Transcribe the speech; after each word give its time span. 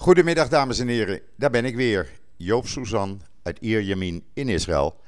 Goedemiddag 0.00 0.48
dames 0.48 0.78
en 0.78 0.88
heren, 0.88 1.20
daar 1.36 1.50
ben 1.50 1.64
ik 1.64 1.76
weer, 1.76 2.10
Joop 2.36 2.66
Suzan 2.66 3.22
uit 3.42 3.58
Ierjemien 3.60 4.24
in 4.32 4.48
Israël, 4.48 5.00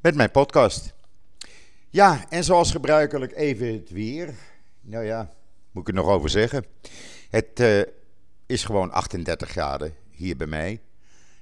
met 0.00 0.14
mijn 0.14 0.30
podcast. 0.30 0.94
Ja, 1.88 2.26
en 2.28 2.44
zoals 2.44 2.70
gebruikelijk 2.70 3.36
even 3.36 3.72
het 3.72 3.90
weer. 3.90 4.34
Nou 4.80 5.04
ja, 5.04 5.30
moet 5.70 5.82
ik 5.82 5.88
er 5.88 6.02
nog 6.02 6.12
over 6.12 6.30
zeggen. 6.30 6.64
Het 7.30 7.60
uh, 7.60 7.80
is 8.46 8.64
gewoon 8.64 8.92
38 8.92 9.48
graden 9.48 9.94
hier 10.10 10.36
bij 10.36 10.46
mij. 10.46 10.80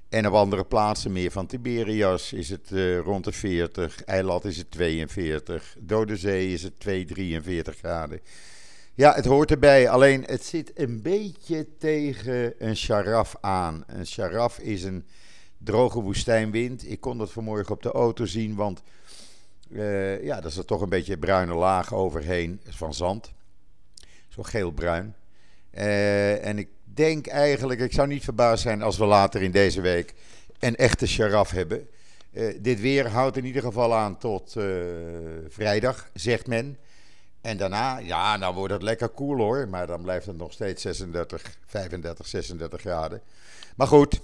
En 0.09 0.27
op 0.27 0.33
andere 0.33 0.65
plaatsen, 0.65 1.13
meer 1.13 1.31
van 1.31 1.47
Tiberias, 1.47 2.33
is 2.33 2.51
het 2.51 2.71
uh, 2.71 2.99
rond 2.99 3.25
de 3.25 3.33
40. 3.33 4.05
Eilat 4.05 4.45
is 4.45 4.57
het 4.57 4.71
42. 4.71 5.77
Dode 5.79 6.17
Zee 6.17 6.53
is 6.53 6.63
het 6.63 6.81
2, 6.81 7.05
43 7.05 7.77
graden. 7.77 8.21
Ja, 8.97 9.15
het 9.15 9.25
hoort 9.25 9.51
erbij. 9.51 9.89
Alleen 9.89 10.25
het 10.27 10.45
zit 10.45 10.71
een 10.75 11.03
beetje 11.03 11.67
tegen 11.79 12.55
een 12.59 12.77
sharaf 12.77 13.37
aan. 13.41 13.85
Een 13.87 14.07
sharaf 14.07 14.59
is 14.59 14.83
een 14.83 15.05
droge 15.59 16.01
woestijnwind. 16.01 16.91
Ik 16.91 17.01
kon 17.01 17.19
dat 17.19 17.33
vanmorgen 17.33 17.75
op 17.75 17.83
de 17.83 17.93
auto 17.93 18.25
zien, 18.25 18.55
want 18.55 18.83
uh, 19.69 20.25
ja, 20.25 20.41
daar 20.41 20.51
zit 20.51 20.67
toch 20.67 20.81
een 20.81 20.89
beetje 20.89 21.19
bruine 21.19 21.55
laag 21.55 21.95
overheen 21.95 22.61
van 22.69 22.95
zand. 22.95 23.33
Zo 24.29 24.43
geel-bruin. 24.43 25.15
Uh, 25.75 26.47
en 26.47 26.59
ik 26.59 26.69
denk 26.85 27.27
eigenlijk, 27.27 27.81
ik 27.81 27.93
zou 27.93 28.09
niet 28.09 28.25
verbaasd 28.25 28.63
zijn 28.63 28.83
als 28.83 28.99
we 28.99 29.05
later 29.05 29.43
in 29.43 29.51
deze 29.53 29.81
week 29.81 30.15
een 30.59 30.77
echte 30.77 31.07
sharaf 31.07 31.51
hebben. 31.51 31.89
Uh, 32.33 32.55
dit 32.61 32.81
weer 32.81 33.09
houdt 33.09 33.37
in 33.37 33.45
ieder 33.45 33.63
geval 33.63 33.95
aan 33.95 34.19
tot 34.19 34.57
vrijdag, 35.49 36.11
zegt 36.15 36.47
men. 36.47 36.79
En 37.47 37.57
daarna, 37.57 37.99
ja, 37.99 38.39
dan 38.39 38.55
wordt 38.55 38.73
het 38.73 38.83
lekker 38.83 39.09
koel 39.09 39.37
hoor. 39.37 39.69
Maar 39.69 39.87
dan 39.87 40.03
blijft 40.03 40.27
het 40.27 40.37
nog 40.37 40.53
steeds 40.53 40.83
36, 40.83 41.43
35, 41.67 42.27
36 42.27 42.81
graden. 42.81 43.23
Maar 43.77 43.87
goed, 43.87 44.21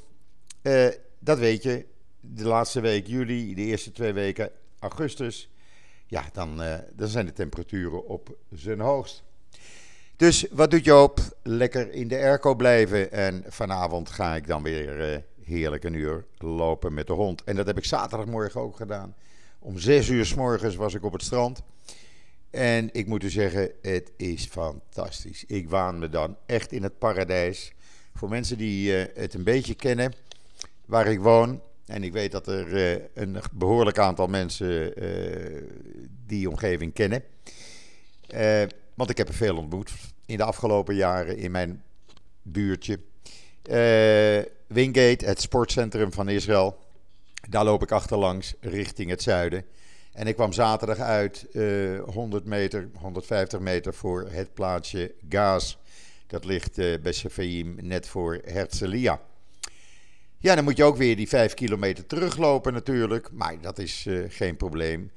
uh, 0.63 0.89
dat 1.19 1.39
weet 1.39 1.63
je. 1.63 1.87
De 2.21 2.45
laatste 2.45 2.80
week 2.80 3.07
juli, 3.07 3.55
de 3.55 3.63
eerste 3.63 3.93
twee 3.93 4.13
weken 4.13 4.51
augustus. 4.79 5.51
Ja, 6.07 6.24
dan, 6.33 6.63
uh, 6.63 6.74
dan 6.93 7.09
zijn 7.09 7.27
de 7.27 7.33
temperaturen 7.33 8.07
op 8.07 8.37
zijn 8.52 8.80
hoogst. 8.80 9.23
Dus 10.16 10.46
wat 10.51 10.71
doet 10.71 10.85
Joop? 10.85 11.21
Lekker 11.43 11.93
in 11.93 12.09
de 12.09 12.16
airco 12.16 12.55
blijven. 12.55 13.13
En 13.13 13.45
vanavond 13.49 14.11
ga 14.11 14.35
ik 14.35 14.46
dan 14.46 14.63
weer 14.63 15.13
uh, 15.13 15.18
heerlijk 15.45 15.85
een 15.85 15.95
uur 15.95 16.24
lopen 16.39 16.95
met 16.95 17.07
de 17.07 17.13
hond. 17.13 17.45
En 17.45 17.57
dat 17.57 17.66
heb 17.66 17.77
ik 17.77 17.85
zaterdagmorgen 17.85 18.61
ook 18.61 18.77
gedaan. 18.77 19.15
Om 19.59 19.79
6 19.79 20.09
uur 20.09 20.27
s 20.27 20.35
morgens 20.35 20.77
was 20.77 20.95
ik 20.95 21.05
op 21.05 21.13
het 21.13 21.23
strand. 21.23 21.63
En 22.53 22.89
ik 22.93 23.07
moet 23.07 23.23
u 23.23 23.31
zeggen, 23.31 23.71
het 23.83 24.13
is 24.17 24.45
fantastisch. 24.45 25.45
Ik 25.47 25.69
waan 25.69 25.99
me 25.99 26.09
dan 26.09 26.37
echt 26.47 26.73
in 26.73 26.83
het 26.83 26.99
paradijs. 26.99 27.73
Voor 28.15 28.29
mensen 28.29 28.59
die 28.59 28.93
uh, 28.93 29.05
het 29.15 29.35
een 29.35 29.45
beetje 29.45 29.75
kennen, 29.75 30.13
waar 30.85 31.07
ik 31.07 31.21
woon. 31.21 31.61
En 31.87 32.03
ik 32.05 32.13
weet 32.13 32.33
dat 32.33 32.47
er 32.47 32.69
uh, 32.69 33.05
een 33.15 33.37
behoorlijk 33.53 33.99
aantal 33.99 34.27
mensen 34.27 35.03
uh, 35.05 35.63
die 36.27 36.51
omgeving 36.51 36.93
kennen. 36.93 37.23
want 38.95 39.11
ik 39.11 39.17
heb 39.17 39.29
er 39.29 39.35
veel 39.35 39.57
ontmoet 39.57 39.93
in 40.27 40.37
de 40.37 40.45
afgelopen 40.45 40.95
jaren 40.95 41.37
in 41.37 41.51
mijn 41.51 41.83
buurtje. 42.43 42.99
Wingate, 44.67 45.25
het 45.25 45.41
sportcentrum 45.41 46.13
van 46.13 46.29
Israël. 46.29 46.79
Daar 47.49 47.65
loop 47.65 47.83
ik 47.83 47.93
achterlangs 47.93 48.55
richting 48.61 49.11
het 49.11 49.23
zuiden. 49.23 49.65
En 50.13 50.27
ik 50.27 50.35
kwam 50.35 50.52
zaterdag 50.52 50.99
uit 50.99 51.46
uh, 51.52 52.01
100 52.05 52.45
meter, 52.45 52.88
150 52.95 53.60
meter 53.60 53.95
voor 53.95 54.29
het 54.30 54.55
plaatsje 54.55 55.15
Gaas. 55.29 55.79
Dat 56.27 56.45
ligt 56.45 56.79
uh, 56.79 56.99
bij 57.02 57.13
Sefaim 57.13 57.77
net 57.80 58.09
voor 58.09 58.40
Herzliya. 58.45 59.21
Ja, 60.38 60.55
dan 60.55 60.65
moet 60.65 60.77
je 60.77 60.85
ook 60.85 60.96
weer 60.96 61.16
die 61.16 61.29
5 61.29 61.55
kilometer 61.55 62.07
teruglopen 62.07 62.73
natuurlijk. 62.73 63.33
Maar 63.33 63.60
dat 63.60 63.79
is 63.79 64.06
uh, 64.06 64.25
geen 64.28 64.56
probleem. 64.56 65.10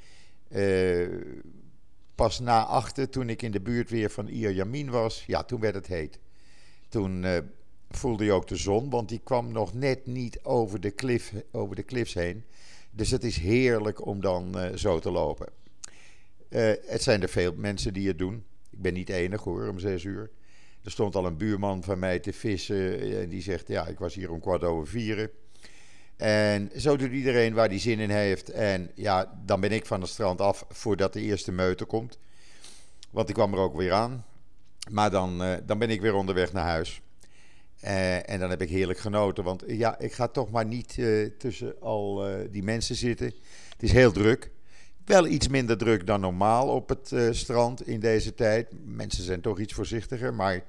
Pas 2.16 2.40
na 2.40 2.66
achter, 2.66 3.10
toen 3.10 3.30
ik 3.30 3.42
in 3.42 3.52
de 3.52 3.62
buurt 3.62 3.90
weer 3.90 4.10
van 4.10 4.28
Ier 4.28 4.90
was, 4.90 5.24
ja, 5.28 5.44
toen 5.44 5.60
werd 5.60 5.76
het 5.76 5.88
heet. 5.88 6.20
Toen 6.90 7.26
voelde 7.90 8.26
je 8.26 8.32
ook 8.32 8.48
de 8.48 8.56
zon, 8.56 8.90
want 8.90 9.10
die 9.10 9.22
kwam 9.24 9.52
nog 9.52 9.74
net 9.74 10.06
niet 10.06 10.40
over 10.44 10.80
de, 10.80 10.92
klif, 10.92 11.34
over 11.52 11.76
de 11.76 11.86
cliffs 11.86 12.14
heen. 12.14 12.44
Dus 12.96 13.12
het 13.12 13.24
is 13.24 13.38
heerlijk 13.38 14.06
om 14.06 14.22
dan 14.22 14.52
uh, 14.56 14.76
zo 14.76 15.00
te 15.00 15.12
lopen. 15.12 15.48
Uh, 16.50 16.72
het 16.86 17.02
zijn 17.02 17.22
er 17.22 17.30
veel 17.30 17.54
mensen 17.56 17.94
die 17.94 18.08
het 18.08 18.18
doen. 18.18 18.46
Ik 18.70 18.82
ben 18.82 18.94
niet 18.94 19.10
enig 19.10 19.44
hoor, 19.44 19.68
om 19.68 19.80
zes 19.80 20.04
uur. 20.04 20.30
Er 20.84 20.92
stond 20.92 21.16
al 21.16 21.26
een 21.26 21.38
buurman 21.38 21.84
van 21.84 22.00
mij 22.00 22.20
te 22.20 22.34
vissen. 22.34 23.00
Eh, 23.00 23.22
en 23.22 23.30
die 23.30 23.42
zegt: 23.42 23.68
Ja, 23.68 23.88
ik 23.88 24.00
was 24.00 24.16
hier 24.16 24.32
om 24.32 24.40
kwart 24.40 24.64
over 24.64 24.88
vieren. 24.88 25.30
En 26.16 26.72
zo 26.78 26.98
doet 26.98 27.12
iedereen 27.12 27.54
waar 27.54 27.70
die 27.70 27.80
zin 27.80 28.00
in 28.00 28.10
heeft. 28.10 28.50
En 28.50 28.92
ja, 28.94 29.40
dan 29.46 29.60
ben 29.60 29.72
ik 29.72 29.86
van 29.86 30.02
het 30.02 30.10
strand 30.10 30.42
af 30.42 30.66
voordat 30.70 31.14
de 31.14 31.22
eerste 31.22 31.52
meute 31.52 31.86
komt. 31.86 32.18
Want 33.10 33.30
ik 33.30 33.36
kwam 33.36 33.54
er 33.54 33.60
ook 33.60 33.76
weer 33.76 33.92
aan. 33.92 34.26
Maar 34.90 35.12
dan, 35.12 35.62
dan 35.66 35.80
ben 35.80 35.90
ik 35.90 36.02
weer 36.02 36.14
onderweg 36.14 36.54
naar 36.54 36.66
huis. 36.66 37.02
Uh, 37.84 38.30
en 38.30 38.40
dan 38.40 38.50
heb 38.50 38.62
ik 38.62 38.70
heerlijk 38.70 39.00
genoten. 39.00 39.44
Want 39.44 39.64
ja, 39.68 40.00
ik 40.00 40.14
ga 40.14 40.28
toch 40.28 40.52
maar 40.52 40.66
niet 40.66 40.98
uh, 40.98 41.30
tussen 41.38 41.82
al 41.82 42.28
die 42.52 42.64
mensen 42.64 42.96
zitten. 42.96 43.26
Het 43.70 43.84
is 43.84 43.92
heel 43.92 44.12
druk. 44.12 44.52
Wel 45.06 45.28
iets 45.28 45.48
minder 45.48 45.78
druk 45.78 46.08
dan 46.08 46.22
normaal 46.22 46.68
op 46.68 46.90
het 46.90 47.36
strand 47.36 47.88
in 47.88 48.00
deze 48.00 48.34
tijd. 48.34 48.68
Mensen 48.86 49.24
zijn 49.24 49.42
toch 49.42 49.60
iets 49.60 49.74
voorzichtiger. 49.74 50.34
Maar 50.34 50.64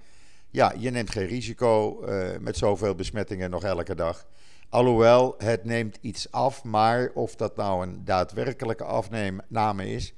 ja, 0.51 0.75
je 0.79 0.91
neemt 0.91 1.11
geen 1.11 1.27
risico 1.27 2.05
met 2.41 2.57
zoveel 2.57 2.95
besmettingen 2.95 3.51
nog 3.51 3.65
elke 3.65 3.95
dag. 3.95 4.27
Alhoewel, 4.69 5.35
het 5.39 5.65
neemt 5.65 5.99
iets 6.01 6.31
af. 6.33 6.65
Maar 6.65 7.11
of 7.15 7.37
dat 7.37 7.57
nou 7.57 7.87
een 7.87 8.05
daadwerkelijke 8.05 8.85
afname 8.85 9.91
is. 9.91 10.15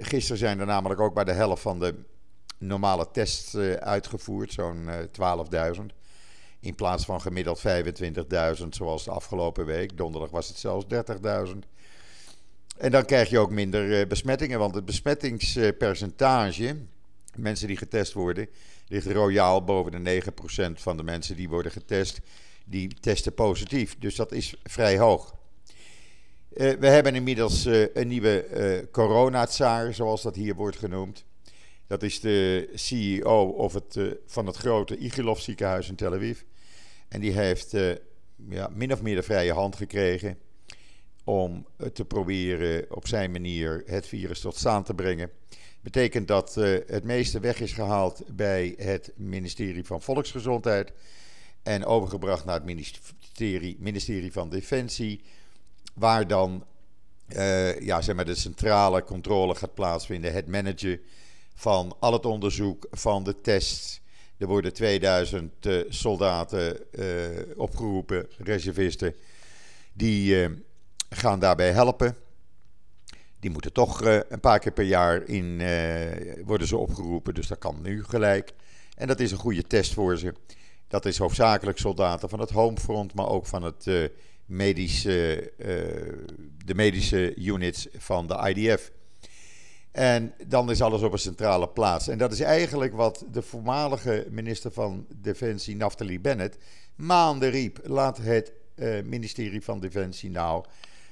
gisteren 0.00 0.38
zijn 0.38 0.60
er 0.60 0.66
namelijk 0.66 1.00
ook 1.00 1.14
bij 1.14 1.24
de 1.24 1.32
helft 1.32 1.62
van 1.62 1.78
de 1.78 1.94
normale 2.58 3.10
tests 3.12 3.56
uitgevoerd. 3.78 4.52
Zo'n 4.52 4.88
12.000. 5.76 5.80
In 6.64 6.74
plaats 6.74 7.04
van 7.04 7.20
gemiddeld 7.20 7.62
25.000 8.60 8.68
zoals 8.68 9.04
de 9.04 9.10
afgelopen 9.10 9.66
week. 9.66 9.96
Donderdag 9.96 10.30
was 10.30 10.48
het 10.48 10.58
zelfs 10.58 10.86
30.000. 10.94 11.58
En 12.76 12.90
dan 12.90 13.04
krijg 13.04 13.30
je 13.30 13.38
ook 13.38 13.50
minder 13.50 14.00
uh, 14.00 14.06
besmettingen. 14.06 14.58
Want 14.58 14.74
het 14.74 14.84
besmettingspercentage, 14.84 16.76
mensen 17.36 17.66
die 17.66 17.76
getest 17.76 18.12
worden, 18.12 18.48
ligt 18.88 19.06
royaal 19.06 19.64
boven 19.64 20.04
de 20.04 20.22
9% 20.22 20.80
van 20.80 20.96
de 20.96 21.02
mensen 21.02 21.36
die 21.36 21.48
worden 21.48 21.72
getest. 21.72 22.20
Die 22.64 22.94
testen 23.00 23.34
positief. 23.34 23.98
Dus 23.98 24.16
dat 24.16 24.32
is 24.32 24.54
vrij 24.62 24.98
hoog. 24.98 25.34
We 26.54 26.86
hebben 26.86 27.14
inmiddels 27.14 27.64
een 27.64 28.08
nieuwe 28.08 28.88
coronatsaar, 28.92 29.94
zoals 29.94 30.22
dat 30.22 30.34
hier 30.34 30.54
wordt 30.54 30.76
genoemd. 30.76 31.24
Dat 31.94 32.02
is 32.02 32.20
de 32.20 32.70
CEO 32.74 33.48
of 33.48 33.72
het, 33.72 33.98
van 34.26 34.46
het 34.46 34.56
grote 34.56 34.98
Igilov 34.98 35.40
ziekenhuis 35.40 35.88
in 35.88 35.94
Tel 35.94 36.14
Aviv. 36.14 36.40
En 37.08 37.20
die 37.20 37.32
heeft 37.32 37.74
uh, 37.74 37.94
ja, 38.48 38.70
min 38.72 38.92
of 38.92 39.02
meer 39.02 39.14
de 39.14 39.22
vrije 39.22 39.52
hand 39.52 39.76
gekregen 39.76 40.38
om 41.24 41.66
te 41.92 42.04
proberen 42.04 42.86
op 42.94 43.06
zijn 43.06 43.30
manier 43.30 43.82
het 43.86 44.06
virus 44.06 44.40
tot 44.40 44.56
staan 44.56 44.84
te 44.84 44.94
brengen. 44.94 45.30
Betekent 45.80 46.28
dat 46.28 46.54
het 46.86 47.04
meeste 47.04 47.40
weg 47.40 47.60
is 47.60 47.72
gehaald 47.72 48.22
bij 48.26 48.74
het 48.76 49.12
ministerie 49.16 49.84
van 49.84 50.02
Volksgezondheid 50.02 50.92
en 51.62 51.84
overgebracht 51.84 52.44
naar 52.44 52.54
het 52.54 52.64
ministerie, 52.64 53.76
ministerie 53.78 54.32
van 54.32 54.50
Defensie, 54.50 55.20
waar 55.94 56.26
dan 56.26 56.64
ja, 57.78 58.00
zeg 58.00 58.14
maar 58.14 58.24
de 58.24 58.34
centrale 58.34 59.04
controle 59.04 59.54
gaat 59.54 59.74
plaatsvinden, 59.74 60.32
het 60.32 60.46
managen 60.46 61.00
van 61.54 61.96
al 62.00 62.12
het 62.12 62.26
onderzoek, 62.26 62.86
van 62.90 63.24
de 63.24 63.40
tests 63.40 64.02
er 64.38 64.46
worden 64.46 64.72
2000 64.72 65.66
uh, 65.66 65.82
soldaten 65.88 66.78
uh, 66.92 67.04
opgeroepen, 67.56 68.26
reservisten, 68.38 69.14
die 69.92 70.42
uh, 70.42 70.56
gaan 71.08 71.38
daarbij 71.38 71.72
helpen. 71.72 72.16
Die 73.40 73.50
moeten 73.50 73.72
toch 73.72 74.00
een 74.28 74.40
paar 74.40 74.58
keer 74.58 74.72
per 74.72 74.84
jaar 74.84 75.22
in, 75.22 75.62
worden 76.44 76.66
ze 76.66 76.76
opgeroepen, 76.76 77.34
dus 77.34 77.46
dat 77.46 77.58
kan 77.58 77.78
nu 77.82 78.04
gelijk. 78.04 78.52
En 78.94 79.06
dat 79.06 79.20
is 79.20 79.30
een 79.30 79.38
goede 79.38 79.62
test 79.62 79.92
voor 79.94 80.18
ze. 80.18 80.34
Dat 80.88 81.06
is 81.06 81.18
hoofdzakelijk 81.18 81.78
soldaten 81.78 82.28
van 82.28 82.40
het 82.40 82.50
Homefront, 82.50 83.14
maar 83.14 83.28
ook 83.28 83.46
van 83.46 83.62
het, 83.62 84.10
medische, 84.46 85.52
de 86.64 86.74
medische 86.74 87.34
units 87.36 87.88
van 87.96 88.26
de 88.26 88.52
IDF. 88.54 88.90
En 89.94 90.34
dan 90.46 90.70
is 90.70 90.82
alles 90.82 91.02
op 91.02 91.12
een 91.12 91.18
centrale 91.18 91.68
plaats. 91.68 92.08
En 92.08 92.18
dat 92.18 92.32
is 92.32 92.40
eigenlijk 92.40 92.94
wat 92.94 93.24
de 93.30 93.42
voormalige 93.42 94.26
minister 94.30 94.72
van 94.72 95.06
Defensie, 95.16 95.76
Naftali 95.76 96.20
Bennett, 96.20 96.56
maanden 96.94 97.50
riep. 97.50 97.80
Laat 97.82 98.18
het 98.18 98.52
uh, 98.74 99.02
ministerie 99.02 99.62
van 99.62 99.80
Defensie 99.80 100.30
nou 100.30 100.64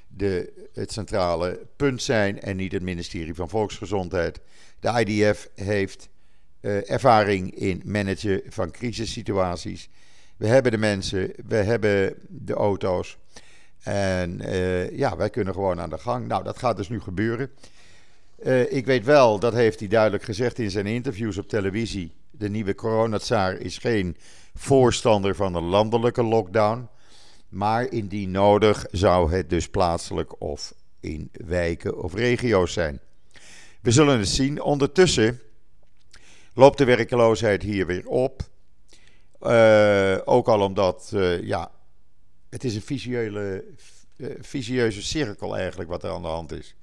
de, 0.09 0.53
het 0.73 0.93
centrale 0.93 1.67
punt 1.77 2.03
zijn 2.03 2.41
en 2.41 2.57
niet 2.57 2.73
het 2.73 2.83
ministerie 2.83 3.35
van 3.35 3.49
Volksgezondheid. 3.49 4.41
De 4.81 5.05
IDF 5.05 5.49
heeft 5.55 6.09
uh, 6.61 6.91
ervaring 6.91 7.55
in 7.55 7.83
managen 7.85 8.43
van 8.49 8.71
crisissituaties. 8.71 9.89
We 10.37 10.47
hebben 10.47 10.73
de 10.73 10.79
mensen, 10.79 11.33
we 11.47 11.57
hebben 11.57 12.15
de 12.29 12.55
auto's. 12.55 13.19
En 13.83 14.41
uh, 14.41 14.91
ja, 14.97 15.17
wij 15.17 15.31
kunnen 15.31 15.55
gewoon 15.55 15.81
aan 15.81 15.91
de 15.91 15.99
gang. 15.99 16.27
Nou, 16.27 16.45
dat 16.45 16.59
gaat 16.59 16.77
dus 16.77 16.89
nu 16.89 17.01
gebeuren. 17.01 17.51
Uh, 18.45 18.73
ik 18.73 18.87
weet 18.87 19.05
wel, 19.05 19.39
dat 19.39 19.53
heeft 19.53 19.79
hij 19.79 19.89
duidelijk 19.89 20.23
gezegd 20.23 20.59
in 20.59 20.71
zijn 20.71 20.87
interviews 20.87 21.39
op 21.39 21.49
televisie. 21.49 22.15
De 22.31 22.49
nieuwe 22.49 22.75
coronatsaar 22.75 23.57
is 23.57 23.79
geen 23.79 24.17
voorstander 24.55 25.35
van 25.35 25.55
een 25.55 25.65
landelijke 25.65 26.23
lockdown. 26.23 26.89
Maar 27.49 27.93
indien 27.93 28.31
nodig 28.31 28.87
zou 28.91 29.33
het 29.33 29.51
dus 29.51 29.69
plaatselijk 29.69 30.41
of 30.41 30.75
in 31.01 31.31
wijken 31.33 32.03
of 32.03 32.15
regio's 32.15 32.73
zijn. 32.73 33.01
We 33.81 33.91
zullen 33.91 34.19
het 34.19 34.29
zien. 34.29 34.63
Ondertussen 34.63 35.41
loopt 36.55 36.79
de 36.79 36.85
werkloosheid 36.85 37.63
hier 37.63 37.87
weer 37.87 38.07
op. 38.07 38.43
Uh, 39.41 40.19
ook 40.25 40.49
al 40.49 40.61
omdat, 40.61 41.11
uh, 41.15 41.43
ja, 41.43 41.71
het 42.51 42.65
is 42.65 42.75
een 42.75 42.83
visuele, 42.83 43.65
uh, 44.17 44.31
vicieuze 44.41 45.03
cirkel 45.03 45.57
eigenlijk 45.57 45.91
wat 45.91 46.03
er 46.03 46.11
aan 46.11 46.23
de 46.23 46.29
hand 46.29 46.53
is. 46.53 46.75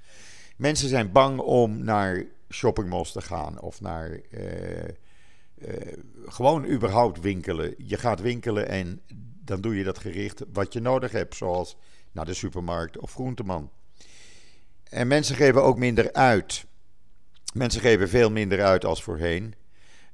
Mensen 0.60 0.90
zijn 0.90 1.12
bang 1.12 1.40
om 1.40 1.84
naar 1.84 2.26
shoppingmalls 2.50 3.12
te 3.12 3.22
gaan 3.22 3.60
of 3.60 3.82
naar 3.82 4.20
gewoon 6.26 6.66
überhaupt 6.66 7.20
winkelen. 7.20 7.74
Je 7.78 7.98
gaat 7.98 8.22
winkelen 8.22 8.68
en 8.68 9.02
dan 9.44 9.62
doe 9.62 9.78
je 9.78 9.84
dat 9.84 9.98
gericht 9.98 10.44
wat 10.54 10.74
je 10.74 10.80
nodig 10.80 11.12
hebt, 11.12 11.36
zoals 11.36 11.78
naar 12.12 12.26
de 12.26 12.34
supermarkt 12.34 12.98
of 12.98 13.14
groenteman. 13.14 13.72
En 14.84 15.08
mensen 15.08 15.36
geven 15.36 15.64
ook 15.64 15.78
minder 15.78 16.14
uit. 16.14 16.66
Mensen 17.54 17.82
geven 17.82 18.10
veel 18.10 18.32
minder 18.32 18.64
uit 18.64 18.86
als 18.86 19.04
voorheen. 19.04 19.56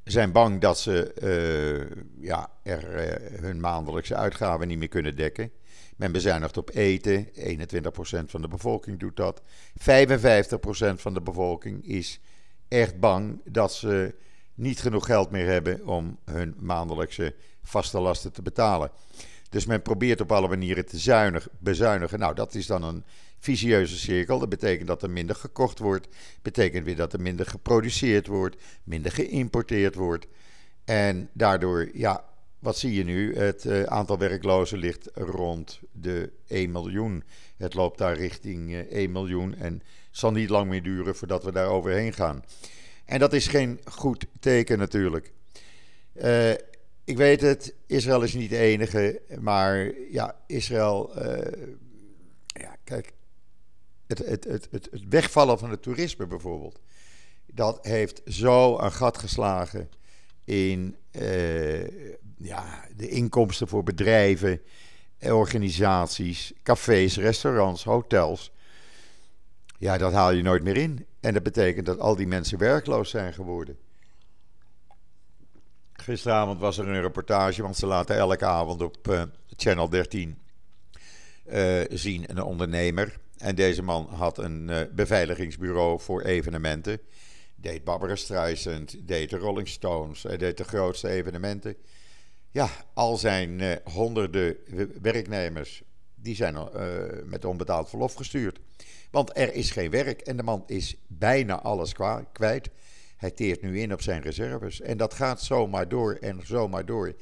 Zijn 0.04 0.32
bang 0.32 0.62
dat 0.62 0.80
ze 0.80 1.12
uh, 1.22 2.06
ja, 2.26 2.50
er, 2.64 3.22
hun 3.42 3.60
maandelijkse 3.60 4.16
uitgaven 4.16 4.68
niet 4.68 4.78
meer 4.78 4.88
kunnen 4.88 5.16
dekken. 5.16 5.52
Men 5.96 6.12
bezuinigt 6.12 6.58
op 6.58 6.70
eten. 6.74 7.28
21% 7.28 7.30
van 8.26 8.42
de 8.42 8.48
bevolking 8.48 9.00
doet 9.00 9.16
dat. 9.16 9.42
55% 9.42 9.44
van 10.96 11.14
de 11.14 11.22
bevolking 11.22 11.86
is 11.86 12.20
echt 12.68 13.00
bang 13.00 13.42
dat 13.44 13.74
ze 13.74 14.16
niet 14.54 14.82
genoeg 14.82 15.06
geld 15.06 15.32
meer 15.32 15.48
hebben 15.48 15.88
om 15.88 16.18
hun 16.26 16.56
maandelijkse 16.60 17.36
vaste 17.64 18.00
lasten 18.00 18.32
te 18.32 18.42
betalen. 18.42 18.92
Dus 19.50 19.66
men 19.66 19.82
probeert 19.82 20.22
op 20.22 20.32
alle 20.32 20.48
manieren 20.48 20.86
te 20.86 20.98
zuinig, 20.98 21.48
bezuinigen. 21.60 22.20
Nou, 22.20 22.36
dat 22.36 22.56
is 22.56 22.66
dan 22.66 22.84
een 22.84 23.04
vicieuze 23.40 23.98
cirkel. 23.98 24.40
Dat 24.40 24.50
betekent 24.50 24.88
dat 24.88 25.04
er 25.04 25.10
minder 25.10 25.36
gekocht 25.36 25.80
wordt. 25.80 26.08
Betekent 26.42 26.86
weer 26.86 26.96
dat 26.96 27.14
er 27.14 27.22
minder 27.22 27.46
geproduceerd 27.46 28.28
wordt, 28.28 28.56
minder 28.84 29.12
geïmporteerd 29.12 29.96
wordt. 29.96 30.28
En 30.86 31.30
daardoor, 31.34 31.90
ja, 31.94 32.24
wat 32.66 32.78
zie 32.78 32.94
je 32.94 33.04
nu? 33.04 33.36
Het 33.36 33.66
uh, 33.66 33.84
aantal 33.84 34.18
werklozen 34.18 34.78
ligt 34.78 35.10
rond 35.14 35.80
de 35.92 36.32
1 36.48 36.72
miljoen. 36.72 37.24
Het 37.58 37.74
loopt 37.74 37.98
daar 37.98 38.16
richting 38.16 38.70
uh, 38.70 38.80
1 38.80 39.12
miljoen 39.12 39.56
en 39.56 39.82
zal 40.12 40.32
niet 40.32 40.50
lang 40.50 40.70
meer 40.70 40.84
duren 40.84 41.16
voordat 41.16 41.44
we 41.44 41.52
daar 41.52 41.68
overheen 41.68 42.14
gaan. 42.14 42.44
En 43.06 43.20
dat 43.20 43.34
is 43.34 43.48
geen 43.48 43.80
goed 43.84 44.26
teken 44.40 44.78
natuurlijk. 44.78 45.32
Uh, 46.14 46.52
ik 47.04 47.18
weet 47.18 47.42
het, 47.42 47.74
Israël 47.88 48.22
is 48.22 48.34
niet 48.34 48.50
de 48.50 48.58
enige, 48.58 49.22
maar 49.40 49.92
ja, 50.12 50.36
Israël, 50.48 51.12
ja, 52.46 52.76
kijk, 52.84 53.12
het, 54.08 54.18
het, 54.18 54.44
het, 54.44 54.68
het, 54.72 54.90
wegvallen 55.10 55.60
van 55.60 55.70
het 55.70 55.82
toerisme 55.82 56.28
bijvoorbeeld. 56.28 56.80
Dat 57.46 57.86
heeft 57.86 58.22
zo 58.26 58.78
een 58.80 58.92
gat 58.92 59.18
geslagen 59.18 59.90
in 60.44 60.96
ja, 62.38 62.86
de 62.96 63.10
inkomsten 63.10 63.68
voor 63.68 63.84
bedrijven, 63.84 64.62
organisaties, 65.22 66.54
cafés, 66.64 67.18
restaurants, 67.18 67.84
hotels. 67.84 68.52
Ja, 69.78 69.98
dat 69.98 70.14
haal 70.14 70.32
je 70.32 70.42
nooit 70.42 70.64
meer 70.64 70.78
in. 70.78 71.06
En 71.20 71.34
dat 71.34 71.44
betekent 71.44 71.86
dat 71.86 72.00
al 72.00 72.16
die 72.16 72.28
mensen 72.28 72.58
werkloos 72.58 73.10
zijn 73.10 73.34
geworden. 73.34 73.78
Gisteravond 75.94 76.60
was 76.60 76.78
er 76.78 76.88
een 76.88 77.02
reportage, 77.02 77.62
want 77.62 77.78
ze 77.78 77.86
laten 77.86 78.16
elke 78.16 78.46
avond 78.46 78.82
op 78.82 79.08
uh, 79.10 79.24
Channel 79.56 79.90
13 79.90 80.38
uh, 81.48 81.82
zien 81.90 82.30
een 82.30 82.42
ondernemer 82.42 83.18
en 83.38 83.56
deze 83.56 83.82
man 83.82 84.08
had 84.12 84.38
een 84.38 84.68
uh, 84.70 84.82
beveiligingsbureau 84.92 86.00
voor 86.00 86.22
evenementen. 86.22 87.00
Deed 87.56 87.84
Barbara 87.84 88.16
Streisand, 88.16 89.08
deed 89.08 89.30
de 89.30 89.38
Rolling 89.38 89.68
Stones, 89.68 90.22
deed 90.22 90.58
de 90.58 90.64
grootste 90.64 91.10
evenementen. 91.10 91.76
Ja, 92.56 92.70
al 92.94 93.18
zijn 93.18 93.60
uh, 93.60 93.76
honderden 93.84 94.58
werknemers, 95.02 95.84
die 96.16 96.36
zijn 96.36 96.56
uh, 96.56 96.94
met 97.24 97.46
onbetaald 97.46 97.90
verlof 97.90 98.14
gestuurd. 98.14 98.60
Want 99.12 99.38
er 99.38 99.54
is 99.54 99.72
geen 99.72 99.90
werk 99.90 100.22
en 100.22 100.38
de 100.38 100.44
man 100.44 100.64
is 100.68 100.96
bijna 101.08 101.62
alles 101.62 101.94
kwijt. 102.32 102.70
Hij 103.18 103.32
teert 103.32 103.62
nu 103.62 103.80
in 103.80 103.94
op 103.94 104.02
zijn 104.02 104.22
reserves. 104.22 104.82
En 104.82 104.98
dat 104.98 105.14
gaat 105.14 105.42
zomaar 105.42 105.88
door 105.88 106.14
en 106.14 106.42
zomaar 106.46 106.86
door. 106.86 107.16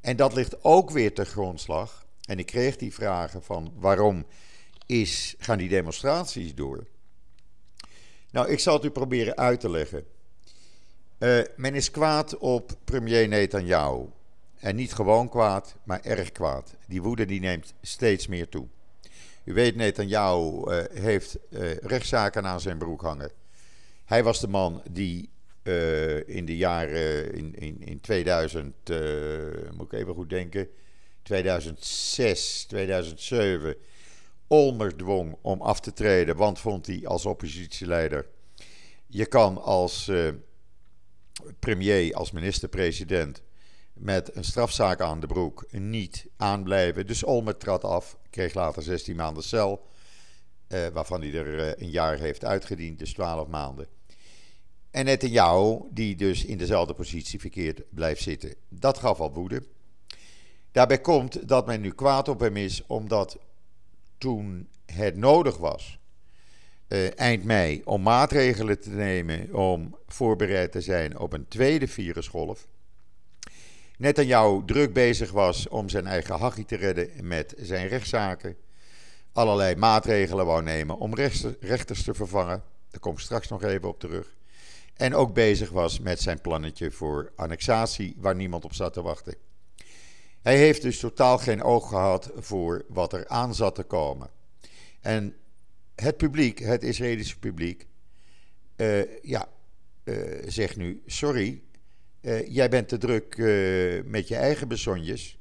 En 0.00 0.16
dat 0.16 0.34
ligt 0.34 0.64
ook 0.64 0.90
weer 0.90 1.14
te 1.14 1.24
grondslag. 1.24 2.06
En 2.24 2.38
ik 2.38 2.46
kreeg 2.46 2.76
die 2.76 2.94
vragen 2.94 3.42
van 3.42 3.72
waarom 3.76 4.26
is, 4.86 5.34
gaan 5.38 5.58
die 5.58 5.68
demonstraties 5.68 6.54
door. 6.54 6.86
Nou, 8.30 8.48
ik 8.48 8.58
zal 8.58 8.74
het 8.74 8.84
u 8.84 8.90
proberen 8.90 9.36
uit 9.36 9.60
te 9.60 9.70
leggen. 9.70 10.06
Uh, 11.18 11.42
men 11.56 11.74
is 11.74 11.90
kwaad 11.90 12.38
op 12.38 12.72
premier 12.84 13.28
Netanyahu. 13.28 14.06
En 14.64 14.76
niet 14.76 14.92
gewoon 14.92 15.28
kwaad, 15.28 15.76
maar 15.82 16.00
erg 16.00 16.32
kwaad. 16.32 16.76
Die 16.86 17.02
woede 17.02 17.24
die 17.24 17.40
neemt 17.40 17.74
steeds 17.80 18.26
meer 18.26 18.48
toe. 18.48 18.66
U 19.44 19.52
weet, 19.52 19.76
Netanyahu 19.76 20.70
uh, 20.70 20.84
heeft 20.90 21.38
uh, 21.50 21.74
rechtszaken 21.76 22.46
aan 22.46 22.60
zijn 22.60 22.78
broek 22.78 23.02
hangen. 23.02 23.30
Hij 24.04 24.22
was 24.22 24.40
de 24.40 24.48
man 24.48 24.82
die 24.90 25.32
in 26.26 26.44
de 26.44 26.56
jaren 26.56 27.34
in, 27.34 27.54
in, 27.54 27.82
in 27.82 28.00
2000, 28.00 28.74
moet 29.76 29.92
ik 29.92 29.92
even 29.92 30.14
goed 30.14 30.30
denken, 30.30 30.68
2006, 31.22 32.64
2007 32.64 33.76
Olmer 34.46 34.96
dwong 34.96 35.36
om 35.42 35.60
af 35.60 35.80
te 35.80 35.92
treden, 35.92 36.36
want 36.36 36.58
vond 36.58 36.86
hij 36.86 37.06
als 37.06 37.26
oppositieleider: 37.26 38.26
je 39.06 39.26
kan 39.26 39.62
als 39.62 40.10
premier, 41.58 42.14
als 42.14 42.30
minister-president 42.32 43.42
met 43.94 44.36
een 44.36 44.44
strafzaak 44.44 45.00
aan 45.00 45.20
de 45.20 45.26
broek 45.26 45.66
niet 45.70 46.26
aanblijven. 46.36 47.06
Dus 47.06 47.24
Olmer 47.24 47.56
trad 47.56 47.84
af, 47.84 48.18
kreeg 48.30 48.54
later 48.54 48.82
16 48.82 49.16
maanden 49.16 49.42
cel, 49.42 49.86
uh, 50.68 50.86
waarvan 50.86 51.20
hij 51.20 51.34
er 51.34 51.58
uh, 51.58 51.82
een 51.82 51.90
jaar 51.90 52.18
heeft 52.18 52.44
uitgediend, 52.44 52.98
dus 52.98 53.12
12 53.12 53.48
maanden. 53.48 53.86
En 54.90 55.04
Netanyahu, 55.04 55.80
die 55.90 56.16
dus 56.16 56.44
in 56.44 56.58
dezelfde 56.58 56.94
positie 56.94 57.40
verkeerd 57.40 57.82
blijft 57.90 58.22
zitten. 58.22 58.54
Dat 58.68 58.98
gaf 58.98 59.20
al 59.20 59.32
woede. 59.32 59.62
Daarbij 60.72 61.00
komt 61.00 61.48
dat 61.48 61.66
men 61.66 61.80
nu 61.80 61.90
kwaad 61.90 62.28
op 62.28 62.40
hem 62.40 62.56
is, 62.56 62.86
omdat 62.86 63.38
toen 64.18 64.68
het 64.86 65.16
nodig 65.16 65.56
was, 65.56 65.98
uh, 66.88 67.18
eind 67.18 67.44
mei, 67.44 67.82
om 67.84 68.02
maatregelen 68.02 68.80
te 68.80 68.90
nemen 68.90 69.54
om 69.54 69.96
voorbereid 70.06 70.72
te 70.72 70.80
zijn 70.80 71.18
op 71.18 71.32
een 71.32 71.48
tweede 71.48 71.88
virusgolf. 71.88 72.66
Jou 73.98 74.64
druk 74.66 74.92
bezig 74.92 75.30
was 75.30 75.68
om 75.68 75.88
zijn 75.88 76.06
eigen 76.06 76.38
hachie 76.38 76.64
te 76.64 76.76
redden 76.76 77.10
met 77.22 77.54
zijn 77.58 77.88
rechtszaken. 77.88 78.56
Allerlei 79.32 79.76
maatregelen 79.76 80.46
wou 80.46 80.62
nemen 80.62 80.98
om 80.98 81.14
rechters 81.60 82.02
te 82.02 82.14
vervangen. 82.14 82.62
Daar 82.90 83.00
kom 83.00 83.12
ik 83.12 83.18
straks 83.18 83.48
nog 83.48 83.62
even 83.62 83.88
op 83.88 84.00
terug. 84.00 84.36
En 84.94 85.14
ook 85.14 85.34
bezig 85.34 85.70
was 85.70 86.00
met 86.00 86.20
zijn 86.20 86.40
plannetje 86.40 86.90
voor 86.90 87.32
annexatie, 87.36 88.16
waar 88.18 88.34
niemand 88.34 88.64
op 88.64 88.74
zat 88.74 88.92
te 88.92 89.02
wachten. 89.02 89.34
Hij 90.42 90.56
heeft 90.56 90.82
dus 90.82 90.98
totaal 90.98 91.38
geen 91.38 91.62
oog 91.62 91.88
gehad 91.88 92.30
voor 92.36 92.84
wat 92.88 93.12
er 93.12 93.28
aan 93.28 93.54
zat 93.54 93.74
te 93.74 93.82
komen. 93.82 94.30
En 95.00 95.36
het 95.94 96.16
publiek, 96.16 96.58
het 96.58 96.82
Israëlische 96.82 97.38
publiek, 97.38 97.86
uh, 98.76 99.22
ja, 99.22 99.48
uh, 100.04 100.42
zegt 100.46 100.76
nu: 100.76 101.02
sorry, 101.06 101.62
jij 102.48 102.68
bent 102.68 102.88
te 102.88 102.98
druk 102.98 103.36
met 104.04 104.28
je 104.28 104.36
eigen 104.36 104.68
besonjes. 104.68 105.38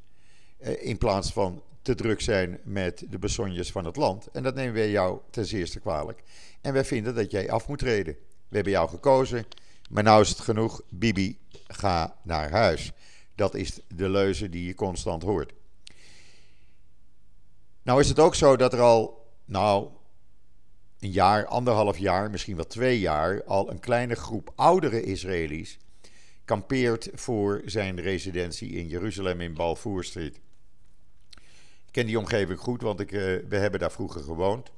in 0.80 0.98
plaats 0.98 1.32
van 1.32 1.64
te 1.84 1.96
druk 1.96 2.22
zijn 2.22 2.60
met 2.64 3.06
de 3.10 3.20
besonjes 3.20 3.72
van 3.72 3.86
het 3.86 3.96
land. 3.96 4.28
En 4.28 4.44
dat 4.44 4.56
nemen 4.56 4.74
wij 4.74 4.90
jou 4.90 5.20
ten 5.30 5.46
zeerste 5.46 5.80
kwalijk. 5.80 6.24
En 6.62 6.74
wij 6.74 6.86
vinden 6.86 7.16
dat 7.16 7.32
jij 7.32 7.52
af 7.52 7.68
moet 7.68 7.80
treden. 7.80 8.16
We 8.48 8.56
hebben 8.56 8.74
jou 8.74 8.90
gekozen, 8.90 9.46
maar 9.90 10.04
nou 10.04 10.22
is 10.22 10.30
het 10.30 10.40
genoeg. 10.40 10.82
Bibi, 10.90 11.38
ga 11.68 12.16
naar 12.24 12.52
huis. 12.52 12.92
Dat 13.36 13.56
is 13.56 13.80
de 13.88 14.10
leuze 14.10 14.50
die 14.50 14.66
je 14.66 14.76
constant 14.76 15.24
hoort. 15.24 15.54
Nou 17.82 18.00
is 18.00 18.10
het 18.10 18.20
ook 18.20 18.36
zo 18.36 18.56
dat 18.56 18.74
er 18.74 18.82
al, 18.82 19.28
nou, 19.46 19.90
een 21.00 21.12
jaar, 21.12 21.46
anderhalf 21.46 21.98
jaar, 21.98 22.30
misschien 22.30 22.56
wel 22.56 22.68
twee 22.68 23.00
jaar, 23.00 23.44
al 23.44 23.70
een 23.70 23.80
kleine 23.80 24.16
groep 24.16 24.52
oudere 24.56 25.04
Israëli's 25.04 25.78
kampeert 26.46 27.10
voor 27.14 27.62
zijn 27.66 28.02
residentie 28.02 28.70
in 28.70 28.88
Jeruzalem 28.88 29.42
in 29.42 29.54
Balfour 29.54 30.04
Street. 30.04 30.36
Ik 31.86 31.92
ken 31.92 32.06
die 32.06 32.20
omgeving 32.20 32.60
goed, 32.60 32.82
want 32.82 33.00
ik, 33.00 33.10
we 33.50 33.56
hebben 33.58 33.80
daar 33.80 33.92
vroeger 33.92 34.22
gewoond. 34.22 34.72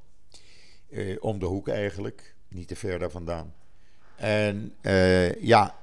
om 1.19 1.39
de 1.39 1.45
hoek 1.45 1.67
eigenlijk, 1.67 2.36
niet 2.48 2.67
te 2.67 2.75
ver 2.75 3.00
daar 3.00 3.12
vandaan. 3.12 3.53
En 4.15 4.75
ja, 5.39 5.75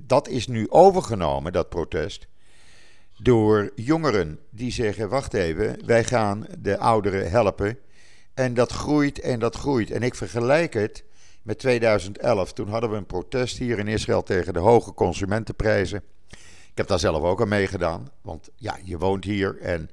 dat 0.00 0.28
is 0.28 0.46
nu 0.46 0.70
overgenomen, 0.70 1.52
dat 1.52 1.68
protest 1.68 2.26
door 3.18 3.72
jongeren 3.74 4.38
die 4.50 4.72
zeggen: 4.72 5.08
wacht 5.08 5.34
even, 5.34 5.86
wij 5.86 6.04
gaan 6.04 6.46
de 6.58 6.78
ouderen 6.78 7.30
helpen. 7.30 7.78
En 8.34 8.54
dat 8.54 8.72
groeit 8.72 9.20
en 9.20 9.38
dat 9.38 9.56
groeit. 9.56 9.90
En 9.90 10.02
ik 10.02 10.14
vergelijk 10.14 10.74
het 10.74 11.04
met 11.44 11.58
2011. 11.58 12.52
Toen 12.52 12.68
hadden 12.68 12.90
we 12.90 12.96
een 12.96 13.06
protest 13.06 13.58
hier 13.58 13.78
in 13.78 13.88
Israël 13.88 14.22
tegen 14.22 14.52
de 14.52 14.58
hoge 14.58 14.94
consumentenprijzen. 14.94 16.02
Ik 16.70 16.80
heb 16.80 16.86
daar 16.86 16.98
zelf 16.98 17.22
ook 17.22 17.40
aan 17.40 17.48
meegedaan. 17.48 18.08
Want 18.22 18.48
ja, 18.56 18.78
je 18.82 18.98
woont 18.98 19.24
hier 19.24 19.58
en 19.60 19.90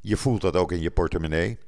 je 0.00 0.16
voelt 0.16 0.40
dat 0.40 0.56
ook 0.56 0.72
in 0.72 0.80
je 0.80 0.90
portemonnee. 0.90 1.58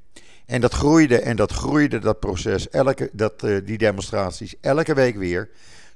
En 0.47 0.61
dat 0.61 0.73
groeide 0.73 1.21
en 1.21 1.37
dat 1.37 1.53
groeide, 1.53 1.99
dat 1.99 2.21
proces, 2.21 2.69
elke, 2.69 3.11
dat, 3.13 3.43
uh, 3.43 3.59
die 3.65 3.79
demonstraties, 3.79 4.55
elke 4.61 4.95
week 4.95 5.17
weer. 5.17 5.51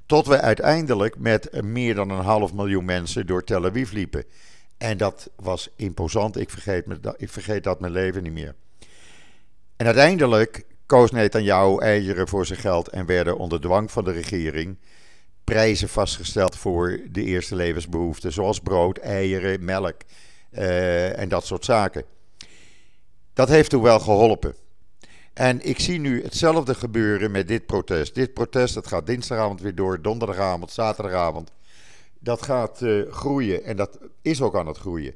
Tot 0.05 0.27
we 0.27 0.41
uiteindelijk 0.41 1.17
met 1.17 1.61
meer 1.63 1.95
dan 1.95 2.09
een 2.09 2.23
half 2.23 2.53
miljoen 2.53 2.85
mensen 2.85 3.27
door 3.27 3.43
Tel 3.43 3.65
Aviv 3.65 3.91
liepen. 3.91 4.23
En 4.77 4.97
dat 4.97 5.29
was 5.35 5.69
imposant. 5.75 6.37
Ik 6.37 6.49
vergeet, 6.49 6.85
me, 6.85 7.13
ik 7.17 7.29
vergeet 7.29 7.63
dat 7.63 7.79
mijn 7.79 7.91
leven 7.91 8.23
niet 8.23 8.33
meer. 8.33 8.55
En 9.75 9.85
uiteindelijk 9.85 10.65
koos 10.85 11.11
Netanyahu 11.11 11.79
eieren 11.79 12.27
voor 12.27 12.45
zijn 12.45 12.59
geld 12.59 12.87
en 12.87 13.05
werden 13.05 13.37
onder 13.37 13.61
dwang 13.61 13.91
van 13.91 14.03
de 14.03 14.11
regering 14.11 14.77
prijzen 15.43 15.89
vastgesteld 15.89 16.55
voor 16.55 16.99
de 17.11 17.23
eerste 17.23 17.55
levensbehoeften, 17.55 18.31
zoals 18.31 18.59
brood, 18.59 18.97
eieren, 18.97 19.65
melk 19.65 19.95
uh, 20.51 21.19
en 21.19 21.29
dat 21.29 21.45
soort 21.45 21.65
zaken. 21.65 22.03
Dat 23.33 23.49
heeft 23.49 23.69
toen 23.69 23.81
wel 23.81 23.99
geholpen. 23.99 24.55
En 25.33 25.65
ik 25.65 25.79
zie 25.79 25.99
nu 25.99 26.23
hetzelfde 26.23 26.75
gebeuren 26.75 27.31
met 27.31 27.47
dit 27.47 27.65
protest. 27.65 28.15
Dit 28.15 28.33
protest 28.33 28.73
dat 28.73 28.87
gaat 28.87 29.05
dinsdagavond 29.05 29.61
weer 29.61 29.75
door, 29.75 30.01
donderdagavond, 30.01 30.71
zaterdagavond 30.71 31.51
dat 32.23 32.41
gaat 32.41 32.81
uh, 32.81 33.11
groeien 33.11 33.63
en 33.63 33.77
dat 33.77 33.97
is 34.21 34.41
ook 34.41 34.55
aan 34.55 34.67
het 34.67 34.77
groeien. 34.77 35.13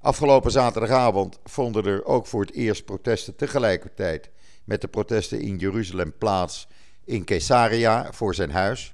Afgelopen 0.00 0.50
zaterdagavond 0.50 1.38
vonden 1.44 1.84
er 1.84 2.04
ook 2.04 2.26
voor 2.26 2.40
het 2.40 2.52
eerst 2.52 2.84
protesten 2.84 3.36
tegelijkertijd 3.36 4.30
met 4.68 4.80
de 4.80 4.88
protesten 4.88 5.40
in 5.40 5.56
Jeruzalem 5.56 6.12
plaats 6.18 6.68
in 7.04 7.24
Caesarea 7.24 8.12
voor 8.12 8.34
zijn 8.34 8.50
huis. 8.50 8.92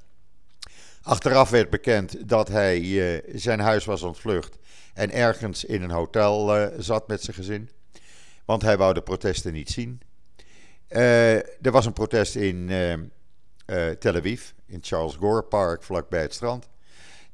Achteraf 1.02 1.50
werd 1.50 1.70
bekend 1.70 2.28
dat 2.28 2.48
hij 2.48 2.80
uh, 2.80 3.22
zijn 3.34 3.60
huis 3.60 3.84
was 3.84 4.02
ontvlucht 4.02 4.58
en 4.94 5.10
ergens 5.10 5.64
in 5.64 5.82
een 5.82 5.90
hotel 5.90 6.56
uh, 6.56 6.66
zat 6.78 7.08
met 7.08 7.22
zijn 7.22 7.36
gezin. 7.36 7.70
Want 8.44 8.62
hij 8.62 8.76
wou 8.76 8.94
de 8.94 9.02
protesten 9.02 9.52
niet 9.52 9.70
zien. 9.70 10.00
er 10.88 11.70
was 11.70 11.86
een 11.86 11.92
protest 11.92 12.36
in 12.36 12.70
Tel 13.98 14.14
Aviv, 14.14 14.50
in 14.66 14.78
Charles 14.82 15.14
Gore 15.14 15.42
Park, 15.42 15.82
vlakbij 15.82 16.22
het 16.22 16.34
strand. 16.34 16.68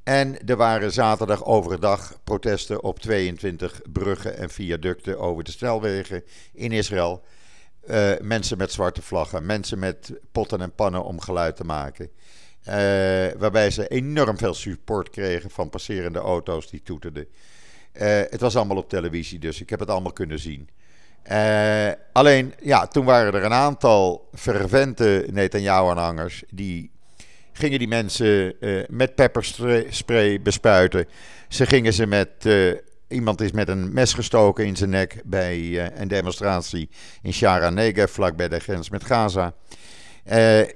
En 0.03 0.47
er 0.47 0.55
waren 0.55 0.91
zaterdag 0.91 1.45
overdag 1.45 2.19
protesten 2.23 2.83
op 2.83 2.99
22 2.99 3.81
bruggen 3.91 4.37
en 4.37 4.49
viaducten 4.49 5.19
over 5.19 5.43
de 5.43 5.51
snelwegen 5.51 6.23
in 6.53 6.71
Israël. 6.71 7.23
Uh, 7.89 8.11
mensen 8.21 8.57
met 8.57 8.71
zwarte 8.71 9.01
vlaggen, 9.01 9.45
mensen 9.45 9.79
met 9.79 10.13
potten 10.31 10.61
en 10.61 10.75
pannen 10.75 11.03
om 11.03 11.19
geluid 11.19 11.55
te 11.55 11.63
maken. 11.63 12.09
Uh, 12.67 12.73
waarbij 13.37 13.71
ze 13.71 13.87
enorm 13.87 14.37
veel 14.37 14.53
support 14.53 15.09
kregen 15.09 15.49
van 15.49 15.69
passerende 15.69 16.19
auto's 16.19 16.69
die 16.69 16.81
toeterden. 16.83 17.27
Uh, 17.93 18.01
het 18.03 18.41
was 18.41 18.55
allemaal 18.55 18.77
op 18.77 18.89
televisie, 18.89 19.39
dus 19.39 19.61
ik 19.61 19.69
heb 19.69 19.79
het 19.79 19.89
allemaal 19.89 20.13
kunnen 20.13 20.39
zien. 20.39 20.69
alleen, 22.11 22.53
ja, 22.61 22.87
toen 22.87 23.05
waren 23.05 23.33
er 23.33 23.43
een 23.43 23.53
aantal 23.53 24.29
fervente 24.33 25.27
Netanyahu-aanhangers 25.31 26.43
die 26.49 26.91
gingen 27.51 27.79
die 27.79 27.87
mensen 27.87 28.55
met 28.89 29.15
pepperspray 29.15 30.41
bespuiten. 30.41 31.07
Ze 31.47 31.65
gingen 31.65 31.93
ze 31.93 32.05
met. 32.05 32.29
Iemand 33.11 33.41
is 33.41 33.51
met 33.51 33.67
een 33.67 33.93
mes 33.93 34.13
gestoken 34.13 34.65
in 34.65 34.75
zijn 34.75 34.89
nek 34.89 35.21
bij 35.25 35.57
uh, 35.59 35.85
een 35.93 36.07
demonstratie 36.07 36.89
in 37.21 37.33
Shara 37.33 37.69
Negev, 37.69 38.13
vlak 38.13 38.35
bij 38.35 38.47
de 38.47 38.59
grens 38.59 38.89
met 38.89 39.03
Gaza. 39.03 39.53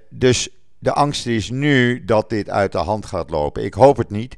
dus 0.09 0.49
de 0.79 0.91
angst 0.91 1.25
is 1.25 1.49
nu 1.49 2.05
dat 2.05 2.29
dit 2.29 2.49
uit 2.49 2.71
de 2.71 2.77
hand 2.77 3.05
gaat 3.05 3.29
lopen. 3.29 3.63
Ik 3.63 3.73
hoop 3.73 3.97
het 3.97 4.09
niet. 4.09 4.35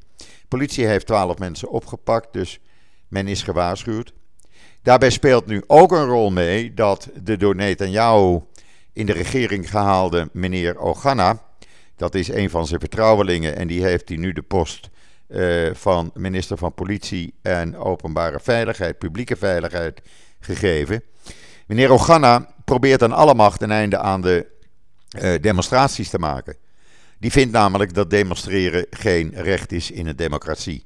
politie 0.47 0.85
heeft 0.85 1.05
twaalf 1.05 1.37
mensen 1.37 1.69
opgepakt, 1.69 2.33
dus 2.33 2.59
men 3.07 3.27
is 3.27 3.43
gewaarschuwd. 3.43 4.13
Daarbij 4.81 5.09
speelt 5.09 5.45
nu 5.45 5.63
ook 5.67 5.91
een 5.91 6.05
rol 6.05 6.31
mee 6.31 6.73
dat 6.73 7.09
de 7.23 7.37
door 7.37 7.55
Netanyahu 7.55 8.39
in 8.93 9.05
de 9.05 9.13
regering 9.13 9.69
gehaalde 9.69 10.29
meneer 10.33 10.77
Ogana 10.77 11.45
dat 11.97 12.15
is 12.15 12.27
een 12.27 12.49
van 12.49 12.67
zijn 12.67 12.79
vertrouwelingen 12.79 13.55
en 13.55 13.67
die 13.67 13.83
heeft 13.83 14.09
hij 14.09 14.17
nu 14.17 14.33
de 14.33 14.41
post 14.41 14.89
uh, 15.27 15.73
van 15.73 16.11
minister 16.13 16.57
van 16.57 16.73
Politie 16.73 17.33
en 17.41 17.77
Openbare 17.77 18.39
Veiligheid, 18.39 18.97
Publieke 18.97 19.35
Veiligheid 19.35 20.01
gegeven. 20.39 21.03
Meneer 21.67 21.91
Ogana 21.91 22.49
probeert 22.65 23.03
aan 23.03 23.11
alle 23.11 23.33
macht 23.33 23.61
een 23.61 23.71
einde 23.71 23.97
aan 23.97 24.21
de 24.21 24.45
uh, 25.19 25.41
demonstraties 25.41 26.09
te 26.09 26.19
maken. 26.19 26.55
Die 27.19 27.31
vindt 27.31 27.51
namelijk 27.51 27.93
dat 27.93 28.09
demonstreren 28.09 28.85
geen 28.89 29.31
recht 29.35 29.71
is 29.71 29.91
in 29.91 30.07
een 30.07 30.15
democratie. 30.15 30.85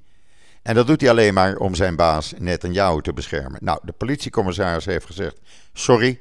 En 0.61 0.75
dat 0.75 0.87
doet 0.87 1.01
hij 1.01 1.09
alleen 1.09 1.33
maar 1.33 1.55
om 1.55 1.75
zijn 1.75 1.95
baas 1.95 2.33
Netanyahu 2.37 3.01
te 3.01 3.13
beschermen. 3.13 3.59
Nou, 3.63 3.79
de 3.83 3.91
politiecommissaris 3.91 4.85
heeft 4.85 5.05
gezegd: 5.05 5.39
sorry, 5.73 6.19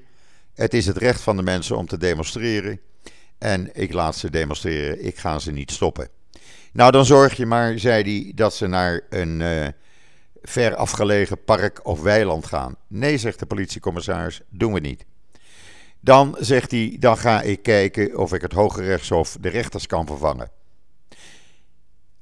het 0.54 0.74
is 0.74 0.86
het 0.86 0.96
recht 0.96 1.20
van 1.20 1.36
de 1.36 1.42
mensen 1.42 1.76
om 1.76 1.86
te 1.86 1.98
demonstreren. 1.98 2.80
En 3.38 3.70
ik 3.72 3.92
laat 3.92 4.16
ze 4.16 4.30
demonstreren, 4.30 5.04
ik 5.04 5.18
ga 5.18 5.38
ze 5.38 5.50
niet 5.50 5.70
stoppen. 5.70 6.08
Nou, 6.72 6.90
dan 6.90 7.04
zorg 7.04 7.36
je 7.36 7.46
maar, 7.46 7.78
zei 7.78 8.02
hij, 8.02 8.32
dat 8.34 8.54
ze 8.54 8.66
naar 8.66 9.00
een 9.10 9.40
uh, 9.40 9.66
ver 10.42 10.74
afgelegen 10.76 11.44
park 11.44 11.86
of 11.86 12.02
weiland 12.02 12.46
gaan. 12.46 12.76
Nee, 12.86 13.18
zegt 13.18 13.38
de 13.38 13.46
politiecommissaris, 13.46 14.40
doen 14.48 14.72
we 14.72 14.80
niet. 14.80 15.04
Dan 16.00 16.36
zegt 16.38 16.70
hij, 16.70 16.96
dan 16.98 17.18
ga 17.18 17.42
ik 17.42 17.62
kijken 17.62 18.18
of 18.18 18.32
ik 18.32 18.40
het 18.42 18.52
Hoge 18.52 18.82
Rechtshof 18.82 19.36
de 19.40 19.48
rechters 19.48 19.86
kan 19.86 20.06
vervangen. 20.06 20.50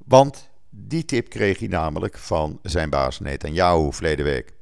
Want 0.05 0.49
die 0.69 1.05
tip 1.05 1.29
kreeg 1.29 1.59
hij 1.59 1.67
namelijk 1.67 2.17
van 2.17 2.59
zijn 2.63 2.89
baas 2.89 3.19
Netanyahu 3.19 3.93
verleden 3.93 4.25
week. 4.25 4.53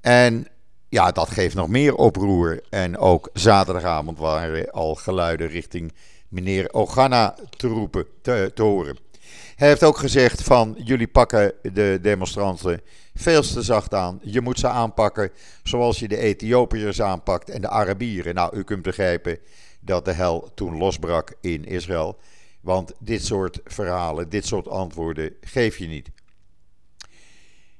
En 0.00 0.46
ja, 0.88 1.12
dat 1.12 1.30
geeft 1.30 1.54
nog 1.54 1.68
meer 1.68 1.94
oproer. 1.94 2.60
En 2.70 2.98
ook 2.98 3.30
zaterdagavond 3.32 4.18
waren 4.18 4.70
al 4.70 4.94
geluiden 4.94 5.48
richting 5.48 5.92
meneer 6.30 6.72
Ogana 6.72 7.34
te 7.56 7.66
roepen, 7.66 8.06
te, 8.22 8.52
horen. 8.54 8.98
Hij 9.56 9.68
heeft 9.68 9.84
ook 9.84 9.96
gezegd 9.96 10.42
van 10.42 10.76
jullie 10.84 11.08
pakken 11.08 11.52
de 11.62 11.98
demonstranten 12.02 12.80
veel 13.14 13.42
te 13.42 13.62
zacht 13.62 13.94
aan. 13.94 14.20
Je 14.22 14.40
moet 14.40 14.58
ze 14.58 14.68
aanpakken 14.68 15.30
zoals 15.62 15.98
je 15.98 16.08
de 16.08 16.16
Ethiopiërs 16.16 17.02
aanpakt 17.02 17.50
en 17.50 17.60
de 17.60 17.68
Arabieren. 17.68 18.34
Nou, 18.34 18.56
u 18.56 18.62
kunt 18.62 18.82
begrijpen 18.82 19.38
dat 19.80 20.04
de 20.04 20.12
hel 20.12 20.50
toen 20.54 20.76
losbrak 20.76 21.34
in 21.40 21.64
Israël. 21.64 22.18
Want 22.60 22.92
dit 22.98 23.24
soort 23.24 23.60
verhalen, 23.64 24.28
dit 24.28 24.46
soort 24.46 24.68
antwoorden 24.68 25.36
geef 25.40 25.78
je 25.78 25.86
niet. 25.86 26.10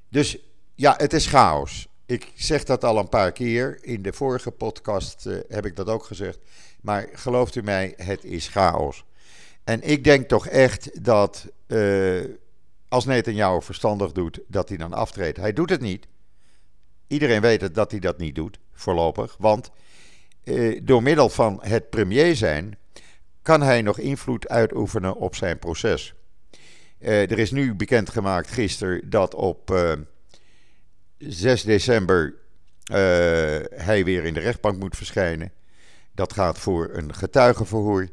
Dus 0.09 0.39
ja, 0.75 0.95
het 0.97 1.13
is 1.13 1.27
chaos. 1.27 1.89
Ik 2.07 2.33
zeg 2.35 2.65
dat 2.65 2.85
al 2.85 2.99
een 2.99 3.09
paar 3.09 3.33
keer. 3.33 3.79
In 3.81 4.03
de 4.03 4.13
vorige 4.13 4.51
podcast 4.51 5.27
uh, 5.27 5.39
heb 5.49 5.67
ik 5.67 5.77
dat 5.77 5.89
ook 5.89 6.05
gezegd. 6.05 6.39
Maar 6.81 7.09
gelooft 7.13 7.55
u 7.55 7.63
mij, 7.63 7.95
het 7.97 8.25
is 8.25 8.49
chaos. 8.49 9.05
En 9.65 9.83
ik 9.83 10.05
denk 10.05 10.29
toch 10.29 10.47
echt 10.47 11.05
dat 11.05 11.49
uh, 11.67 12.25
als 12.89 13.05
Netanyahu 13.05 13.63
verstandig 13.63 14.13
doet, 14.13 14.41
dat 14.47 14.69
hij 14.69 14.79
dan 14.79 14.93
aftreedt. 14.93 15.37
Hij 15.37 15.53
doet 15.53 15.71
het 15.71 15.81
niet. 15.81 16.07
Iedereen 17.07 17.41
weet 17.41 17.61
het 17.61 17.75
dat 17.75 17.91
hij 17.91 18.01
dat 18.01 18.19
niet 18.19 18.35
doet, 18.35 18.59
voorlopig. 18.73 19.37
Want 19.39 19.71
uh, 20.45 20.81
door 20.83 21.03
middel 21.03 21.29
van 21.29 21.59
het 21.63 21.91
premier 21.91 22.37
zijn, 22.37 22.79
kan 23.43 23.63
hij 23.63 23.83
nog 23.83 23.99
invloed 23.99 24.49
uitoefenen 24.49 25.17
op 25.17 25.37
zijn 25.37 25.59
proces. 25.59 26.15
er 26.99 27.39
is 27.39 27.51
nu 27.51 27.75
bekendgemaakt 27.75 28.51
gisteren 28.51 29.11
dat 29.11 29.35
op 29.35 29.75
6 31.19 31.63
december 31.63 32.35
hij 33.75 34.05
weer 34.05 34.25
in 34.25 34.35
de 34.35 34.41
rechtbank 34.41 34.79
moet 34.79 34.97
verschijnen. 34.97 35.53
Dat 36.21 36.33
gaat 36.33 36.59
voor 36.59 36.91
een 36.93 37.15
getuigenverhoor. 37.15 38.09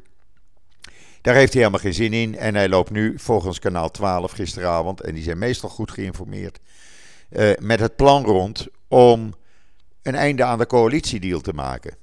Daar 1.20 1.34
heeft 1.34 1.52
hij 1.52 1.62
helemaal 1.62 1.82
geen 1.82 1.94
zin 1.94 2.12
in. 2.12 2.36
En 2.36 2.54
hij 2.54 2.68
loopt 2.68 2.90
nu 2.90 3.18
volgens 3.18 3.58
kanaal 3.58 3.90
12 3.90 4.32
gisteravond, 4.32 5.00
en 5.00 5.14
die 5.14 5.22
zijn 5.22 5.38
meestal 5.38 5.68
goed 5.68 5.90
geïnformeerd, 5.90 6.58
uh, 7.30 7.50
met 7.58 7.80
het 7.80 7.96
plan 7.96 8.24
rond 8.24 8.66
om 8.86 9.34
een 10.02 10.14
einde 10.14 10.44
aan 10.44 10.58
de 10.58 10.66
coalitiedeal 10.66 11.40
te 11.40 11.52
maken. 11.52 11.96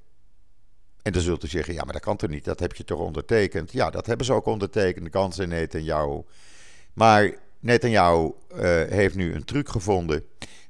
En 1.01 1.11
dan 1.11 1.21
zult 1.21 1.43
u 1.43 1.47
zeggen, 1.47 1.73
ja, 1.73 1.83
maar 1.83 1.93
dat 1.93 2.01
kan 2.01 2.17
toch 2.17 2.29
niet? 2.29 2.45
Dat 2.45 2.59
heb 2.59 2.75
je 2.75 2.83
toch 2.83 2.99
ondertekend? 2.99 3.71
Ja, 3.71 3.89
dat 3.89 4.05
hebben 4.05 4.25
ze 4.25 4.33
ook 4.33 4.45
ondertekend, 4.45 5.07
Gans 5.11 5.37
en 5.37 5.49
Netanyahu. 5.49 6.21
Maar 6.93 7.33
Netanyahu 7.59 8.31
uh, 8.51 8.59
heeft 8.89 9.15
nu 9.15 9.33
een 9.33 9.45
truc 9.45 9.69
gevonden 9.69 10.25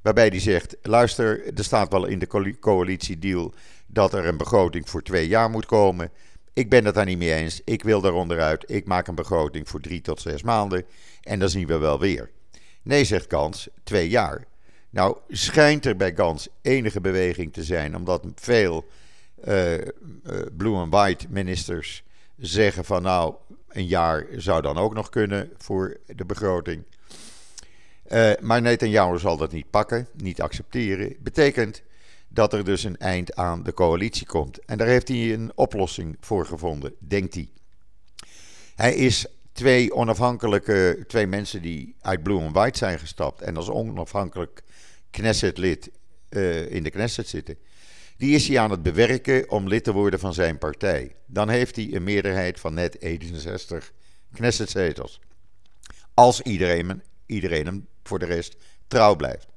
waarbij 0.06 0.28
hij 0.28 0.40
zegt, 0.40 0.76
luister, 0.82 1.54
er 1.58 1.64
staat 1.64 1.92
wel 1.92 2.06
in 2.06 2.20
de 2.20 2.58
coalitiedeal 2.60 3.54
dat 3.88 4.14
er 4.14 4.26
een 4.26 4.38
begroting 4.38 4.90
voor 4.90 5.02
twee 5.02 5.28
jaar 5.28 5.50
moet 5.50 5.66
komen. 5.66 6.10
Ik 6.54 6.70
ben 6.70 6.86
het 6.86 6.96
daar 6.96 7.06
niet 7.06 7.18
mee 7.18 7.34
eens. 7.34 7.62
Ik 7.64 7.84
wil 7.84 8.02
daaronderuit. 8.02 8.64
Ik 8.68 8.86
maak 8.86 9.08
een 9.08 9.16
begroting 9.16 9.70
voor 9.70 9.82
drie 9.82 10.02
tot 10.02 10.22
zes 10.22 10.44
maanden. 10.44 10.86
En 11.22 11.40
dan 11.40 11.50
zien 11.50 11.68
we 11.68 11.78
wel 11.78 12.00
weer. 12.00 12.30
Nee, 12.82 13.06
zegt 13.06 13.26
Gans, 13.30 13.68
twee 13.84 14.10
jaar. 14.10 14.46
Nou, 14.90 15.18
schijnt 15.28 15.86
er 15.86 15.96
bij 15.96 16.16
Gans 16.16 16.48
enige 16.62 17.02
beweging 17.02 17.54
te 17.54 17.64
zijn, 17.64 17.96
omdat 17.96 18.26
veel 18.36 18.86
uh, 19.48 19.74
blue 20.58 20.76
and 20.76 20.94
white 20.94 21.26
ministers 21.30 22.04
zeggen 22.38 22.86
van 22.86 23.02
nou, 23.02 23.36
een 23.70 23.88
jaar 23.88 24.26
zou 24.36 24.62
dan 24.62 24.78
ook 24.78 24.94
nog 24.94 25.10
kunnen 25.10 25.52
voor 25.58 25.98
de 26.06 26.26
begroting. 26.26 26.84
Uh, 28.12 28.32
maar 28.42 28.62
Netanyahu 28.62 29.20
zal 29.20 29.38
dat 29.38 29.52
niet 29.52 29.70
pakken, 29.70 30.08
niet 30.14 30.42
accepteren. 30.42 31.16
Betekent 31.20 31.82
dat 32.28 32.54
er 32.54 32.64
dus 32.64 32.84
een 32.84 32.98
eind 32.98 33.36
aan 33.36 33.64
de 33.64 33.74
coalitie 33.74 34.26
komt. 34.26 34.66
En 34.66 34.78
daar 34.78 34.88
heeft 34.88 35.08
hij 35.08 35.34
een 35.34 35.52
oplossing 35.56 36.18
voor 36.20 36.46
gevonden, 36.46 36.94
denkt 37.00 37.34
hij. 37.34 37.50
Hij 38.76 38.96
is 38.96 39.26
twee 39.52 39.94
onafhankelijke, 39.94 41.04
twee 41.08 41.28
mensen 41.28 41.62
die 41.62 41.96
uit 42.02 42.24
Blue 42.24 42.42
and 42.42 42.56
White 42.56 42.78
zijn 42.78 43.00
gestapt 43.00 43.42
en 43.42 43.58
als 43.58 43.70
onafhankelijk 43.70 44.64
Knesset-lid 45.10 45.90
uh, 46.30 46.72
in 46.72 46.84
de 46.84 46.90
Knesset 46.90 47.28
zitten. 47.28 47.58
Die 48.18 48.36
is 48.36 48.48
hij 48.48 48.60
aan 48.60 48.72
het 48.72 48.84
bewerken 48.84 49.50
om 49.50 49.68
lid 49.68 49.84
te 49.84 49.94
worden 49.94 50.20
van 50.20 50.34
zijn 50.34 50.58
partij. 50.58 51.16
Dan 51.26 51.50
heeft 51.50 51.76
hij 51.76 51.94
een 51.94 52.04
meerderheid 52.04 52.60
van 52.60 52.74
net 52.74 53.02
61 53.02 53.92
Knesset-zetels. 54.34 55.20
Als 56.14 56.42
iedereen, 56.42 57.02
iedereen 57.25 57.65
hem 57.65 57.88
voor 58.03 58.20
de 58.20 58.25
rest 58.25 58.55
trouw 58.88 59.15
blijft. 59.15 59.48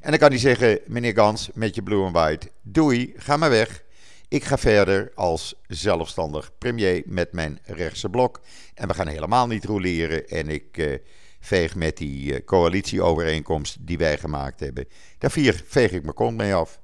En 0.00 0.10
dan 0.10 0.18
kan 0.18 0.28
hij 0.28 0.38
zeggen, 0.38 0.80
meneer 0.86 1.14
Gans, 1.14 1.50
met 1.54 1.74
je 1.74 1.82
blue 1.82 2.04
and 2.04 2.14
white, 2.14 2.50
doei, 2.62 3.12
ga 3.16 3.36
maar 3.36 3.50
weg. 3.50 3.84
Ik 4.28 4.44
ga 4.44 4.58
verder 4.58 5.12
als 5.14 5.54
zelfstandig 5.66 6.58
premier 6.58 7.02
met 7.06 7.32
mijn 7.32 7.58
rechtse 7.64 8.08
blok. 8.08 8.40
En 8.74 8.88
we 8.88 8.94
gaan 8.94 9.06
helemaal 9.06 9.46
niet 9.46 9.64
roleren. 9.64 10.28
En 10.28 10.48
ik 10.48 10.76
uh, 10.76 10.94
veeg 11.40 11.74
met 11.74 11.96
die 11.96 12.32
uh, 12.32 12.44
coalitieovereenkomst 12.44 13.76
die 13.80 13.98
wij 13.98 14.18
gemaakt 14.18 14.60
hebben. 14.60 14.88
Daar 15.18 15.30
veeg 15.30 15.90
ik 15.92 16.02
mijn 16.02 16.14
kont 16.14 16.36
mee 16.36 16.54
af. 16.54 16.80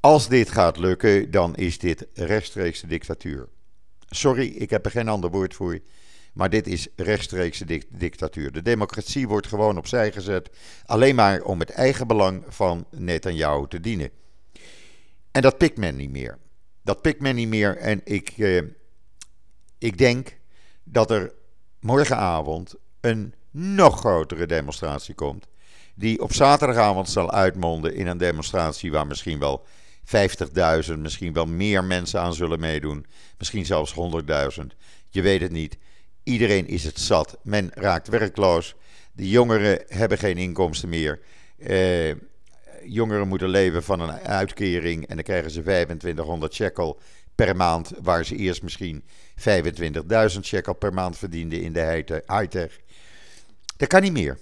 Als 0.00 0.28
dit 0.28 0.50
gaat 0.50 0.76
lukken, 0.76 1.30
dan 1.30 1.56
is 1.56 1.78
dit 1.78 2.06
rechtstreekse 2.14 2.86
dictatuur. 2.86 3.48
Sorry, 4.08 4.46
ik 4.46 4.70
heb 4.70 4.84
er 4.84 4.90
geen 4.90 5.08
ander 5.08 5.30
woord 5.30 5.54
voor. 5.54 5.78
Maar 6.36 6.50
dit 6.50 6.66
is 6.66 6.88
rechtstreekse 6.96 7.82
dictatuur. 7.88 8.52
De 8.52 8.62
democratie 8.62 9.28
wordt 9.28 9.46
gewoon 9.46 9.78
opzij 9.78 10.12
gezet. 10.12 10.50
Alleen 10.84 11.14
maar 11.14 11.42
om 11.42 11.60
het 11.60 11.70
eigen 11.70 12.06
belang 12.06 12.44
van 12.48 12.86
Netanyahu 12.90 13.68
te 13.68 13.80
dienen. 13.80 14.10
En 15.30 15.42
dat 15.42 15.58
pikt 15.58 15.78
men 15.78 15.96
niet 15.96 16.10
meer. 16.10 16.38
Dat 16.82 17.02
pikt 17.02 17.20
men 17.20 17.34
niet 17.34 17.48
meer. 17.48 17.76
En 17.76 18.00
ik, 18.04 18.28
eh, 18.28 18.62
ik 19.78 19.98
denk 19.98 20.38
dat 20.84 21.10
er 21.10 21.32
morgenavond 21.80 22.74
een 23.00 23.34
nog 23.50 23.98
grotere 23.98 24.46
demonstratie 24.46 25.14
komt. 25.14 25.46
Die 25.94 26.22
op 26.22 26.32
zaterdagavond 26.32 27.08
zal 27.08 27.32
uitmonden 27.32 27.94
in 27.94 28.06
een 28.06 28.18
demonstratie 28.18 28.90
waar 28.90 29.06
misschien 29.06 29.38
wel 29.38 29.66
50.000, 30.04 30.98
misschien 30.98 31.32
wel 31.32 31.46
meer 31.46 31.84
mensen 31.84 32.20
aan 32.20 32.34
zullen 32.34 32.60
meedoen. 32.60 33.06
Misschien 33.38 33.66
zelfs 33.66 33.94
100.000. 33.94 34.76
Je 35.10 35.22
weet 35.22 35.40
het 35.40 35.52
niet. 35.52 35.78
Iedereen 36.26 36.66
is 36.66 36.84
het 36.84 36.98
zat. 36.98 37.38
Men 37.42 37.70
raakt 37.74 38.08
werkloos. 38.08 38.74
De 39.12 39.28
jongeren 39.28 39.82
hebben 39.88 40.18
geen 40.18 40.36
inkomsten 40.36 40.88
meer. 40.88 41.20
Eh, 41.58 42.14
jongeren 42.84 43.28
moeten 43.28 43.48
leven 43.48 43.82
van 43.82 44.00
een 44.00 44.10
uitkering 44.10 45.06
en 45.06 45.14
dan 45.14 45.24
krijgen 45.24 45.50
ze 45.50 45.62
2500 45.62 46.54
shekel 46.54 47.00
per 47.34 47.56
maand, 47.56 47.92
waar 48.02 48.24
ze 48.24 48.36
eerst 48.36 48.62
misschien 48.62 49.04
25.000 49.34 50.40
shekel 50.40 50.74
per 50.74 50.94
maand 50.94 51.18
verdienden 51.18 51.60
in 51.60 51.72
de 51.72 52.04
high-tech. 52.26 52.80
Dat 53.76 53.88
kan 53.88 54.02
niet 54.02 54.12
meer. 54.12 54.38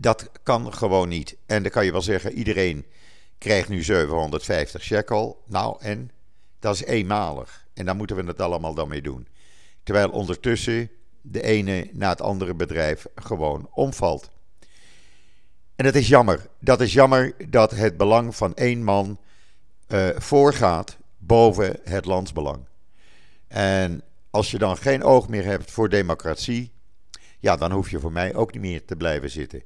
Dat 0.00 0.30
kan 0.42 0.72
gewoon 0.72 1.08
niet. 1.08 1.36
En 1.46 1.62
dan 1.62 1.72
kan 1.72 1.84
je 1.84 1.92
wel 1.92 2.02
zeggen, 2.02 2.32
iedereen 2.32 2.86
krijgt 3.38 3.68
nu 3.68 3.82
750 3.82 4.82
shekel. 4.82 5.42
Nou, 5.46 5.76
en 5.80 6.10
dat 6.58 6.74
is 6.74 6.84
eenmalig. 6.84 7.66
En 7.74 7.84
daar 7.84 7.96
moeten 7.96 8.16
we 8.16 8.24
het 8.24 8.40
allemaal 8.40 8.74
dan 8.74 8.88
mee 8.88 9.02
doen. 9.02 9.28
Terwijl 9.82 10.10
ondertussen 10.10 10.90
de 11.26 11.42
ene 11.42 11.88
na 11.92 12.08
het 12.08 12.20
andere 12.20 12.54
bedrijf 12.54 13.06
gewoon 13.14 13.68
omvalt. 13.70 14.30
En 15.76 15.84
dat 15.84 15.94
is 15.94 16.08
jammer. 16.08 16.46
Dat 16.58 16.80
is 16.80 16.92
jammer 16.92 17.34
dat 17.48 17.70
het 17.70 17.96
belang 17.96 18.36
van 18.36 18.54
één 18.54 18.82
man 18.82 19.18
uh, 19.88 20.08
voorgaat 20.16 20.96
boven 21.18 21.80
het 21.84 22.04
landsbelang. 22.04 22.64
En 23.48 24.02
als 24.30 24.50
je 24.50 24.58
dan 24.58 24.76
geen 24.76 25.02
oog 25.02 25.28
meer 25.28 25.44
hebt 25.44 25.70
voor 25.70 25.88
democratie, 25.88 26.72
ja, 27.40 27.56
dan 27.56 27.72
hoef 27.72 27.90
je 27.90 28.00
voor 28.00 28.12
mij 28.12 28.34
ook 28.34 28.52
niet 28.52 28.62
meer 28.62 28.84
te 28.84 28.96
blijven 28.96 29.30
zitten. 29.30 29.62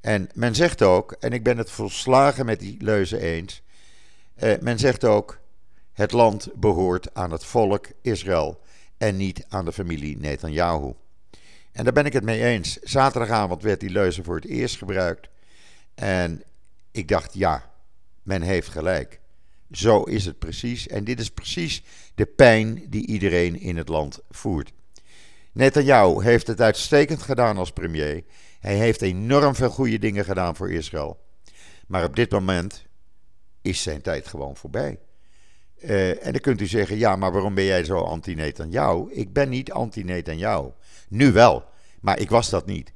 En 0.00 0.28
men 0.34 0.54
zegt 0.54 0.82
ook, 0.82 1.12
en 1.12 1.32
ik 1.32 1.42
ben 1.42 1.58
het 1.58 1.70
volslagen 1.70 2.46
met 2.46 2.60
die 2.60 2.76
leuze 2.82 3.20
eens, 3.20 3.62
uh, 4.42 4.58
men 4.60 4.78
zegt 4.78 5.04
ook, 5.04 5.38
het 5.92 6.12
land 6.12 6.48
behoort 6.54 7.14
aan 7.14 7.30
het 7.30 7.44
volk 7.44 7.86
Israël 8.02 8.60
en 8.98 9.16
niet 9.16 9.44
aan 9.48 9.64
de 9.64 9.72
familie 9.72 10.16
Netanyahu. 10.18 10.92
En 11.72 11.84
daar 11.84 11.92
ben 11.92 12.06
ik 12.06 12.12
het 12.12 12.24
mee 12.24 12.44
eens. 12.44 12.78
Zaterdagavond 12.78 13.62
werd 13.62 13.80
die 13.80 13.90
leuze 13.90 14.22
voor 14.22 14.34
het 14.34 14.44
eerst 14.44 14.76
gebruikt. 14.76 15.28
En 15.94 16.42
ik 16.90 17.08
dacht, 17.08 17.34
ja, 17.34 17.70
men 18.22 18.42
heeft 18.42 18.68
gelijk. 18.68 19.20
Zo 19.70 20.02
is 20.02 20.24
het 20.24 20.38
precies. 20.38 20.86
En 20.86 21.04
dit 21.04 21.20
is 21.20 21.30
precies 21.30 21.82
de 22.14 22.26
pijn 22.26 22.86
die 22.88 23.06
iedereen 23.06 23.60
in 23.60 23.76
het 23.76 23.88
land 23.88 24.20
voert. 24.30 24.72
Netanyahu 25.52 26.22
heeft 26.22 26.46
het 26.46 26.60
uitstekend 26.60 27.22
gedaan 27.22 27.56
als 27.56 27.72
premier. 27.72 28.24
Hij 28.60 28.76
heeft 28.76 29.02
enorm 29.02 29.54
veel 29.54 29.70
goede 29.70 29.98
dingen 29.98 30.24
gedaan 30.24 30.56
voor 30.56 30.72
Israël. 30.72 31.20
Maar 31.86 32.04
op 32.04 32.16
dit 32.16 32.30
moment 32.30 32.84
is 33.62 33.82
zijn 33.82 34.02
tijd 34.02 34.26
gewoon 34.26 34.56
voorbij. 34.56 34.98
Uh, 35.84 36.26
en 36.26 36.32
dan 36.32 36.40
kunt 36.40 36.60
u 36.60 36.66
zeggen, 36.66 36.98
ja, 36.98 37.16
maar 37.16 37.32
waarom 37.32 37.54
ben 37.54 37.64
jij 37.64 37.84
zo 37.84 37.98
anti-Netanyahu? 37.98 39.10
Ik 39.10 39.32
ben 39.32 39.48
niet 39.48 39.72
anti-Netanyahu. 39.72 40.70
Nu 41.08 41.32
wel, 41.32 41.64
maar 42.00 42.18
ik 42.18 42.30
was 42.30 42.50
dat 42.50 42.66
niet. 42.66 42.92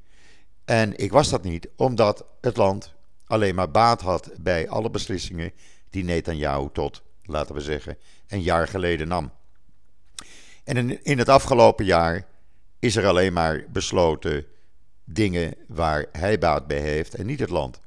En 0.65 0.99
ik 0.99 1.13
was 1.13 1.29
dat 1.29 1.43
niet 1.43 1.69
omdat 1.77 2.25
het 2.41 2.57
land 2.57 2.95
alleen 3.27 3.55
maar 3.55 3.71
baat 3.71 4.01
had 4.01 4.31
bij 4.41 4.69
alle 4.69 4.91
beslissingen 4.91 5.53
die 5.91 6.05
Netanyahu 6.05 6.69
tot, 6.73 7.03
laten 7.23 7.55
we 7.55 7.61
zeggen, 7.61 7.97
een 8.29 8.43
jaar 8.43 8.69
geleden 8.69 9.09
nam. 9.09 9.33
En 10.65 11.05
in 11.05 11.19
het 11.19 11.29
afgelopen 11.29 11.85
jaar 11.85 12.27
is 12.79 12.97
er 12.97 13.07
alleen 13.07 13.33
maar 13.33 13.65
besloten 13.73 14.47
dingen 15.05 15.55
waar 15.67 16.07
hij 16.13 16.39
baat 16.39 16.67
bij 16.67 16.81
heeft 16.81 17.15
en 17.15 17.27
niet 17.27 17.41
het 17.41 17.51
land. 17.51 17.81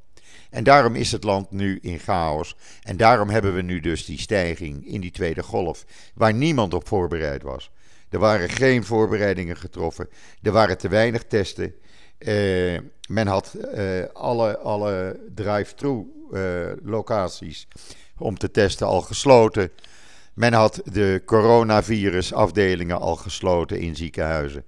En 0.52 0.64
daarom 0.64 0.96
is 0.96 1.12
het 1.12 1.24
land 1.24 1.52
nu 1.52 1.80
in 1.82 2.00
chaos. 2.00 2.56
En 2.82 2.98
daarom 2.98 3.30
hebben 3.30 3.54
we 3.54 3.62
nu 3.62 3.80
dus 3.80 4.06
die 4.06 4.20
stijging 4.20 4.88
in 4.88 5.02
die 5.02 5.12
tweede 5.12 5.44
golf, 5.44 5.86
waar 6.14 6.34
niemand 6.34 6.74
op 6.74 6.88
voorbereid 6.88 7.44
was. 7.44 7.72
Er 8.10 8.20
waren 8.20 8.50
geen 8.50 8.84
voorbereidingen 8.84 9.58
getroffen. 9.58 10.10
Er 10.42 10.52
waren 10.52 10.78
te 10.78 10.88
weinig 10.88 11.24
testen. 11.24 11.76
Uh, 12.20 12.80
men 13.08 13.28
had 13.28 13.56
uh, 13.76 14.04
alle, 14.14 14.58
alle 14.58 15.20
drive-thru 15.36 16.06
uh, 16.32 16.72
locaties 16.84 17.68
om 18.18 18.38
te 18.38 18.52
testen 18.52 18.88
al 18.88 19.02
gesloten. 19.02 19.72
Men 20.34 20.54
had 20.54 20.82
de 20.86 21.22
coronavirusafdelingen 21.26 23.00
al 23.00 23.16
gesloten 23.16 23.80
in 23.80 23.96
ziekenhuizen. 23.96 24.64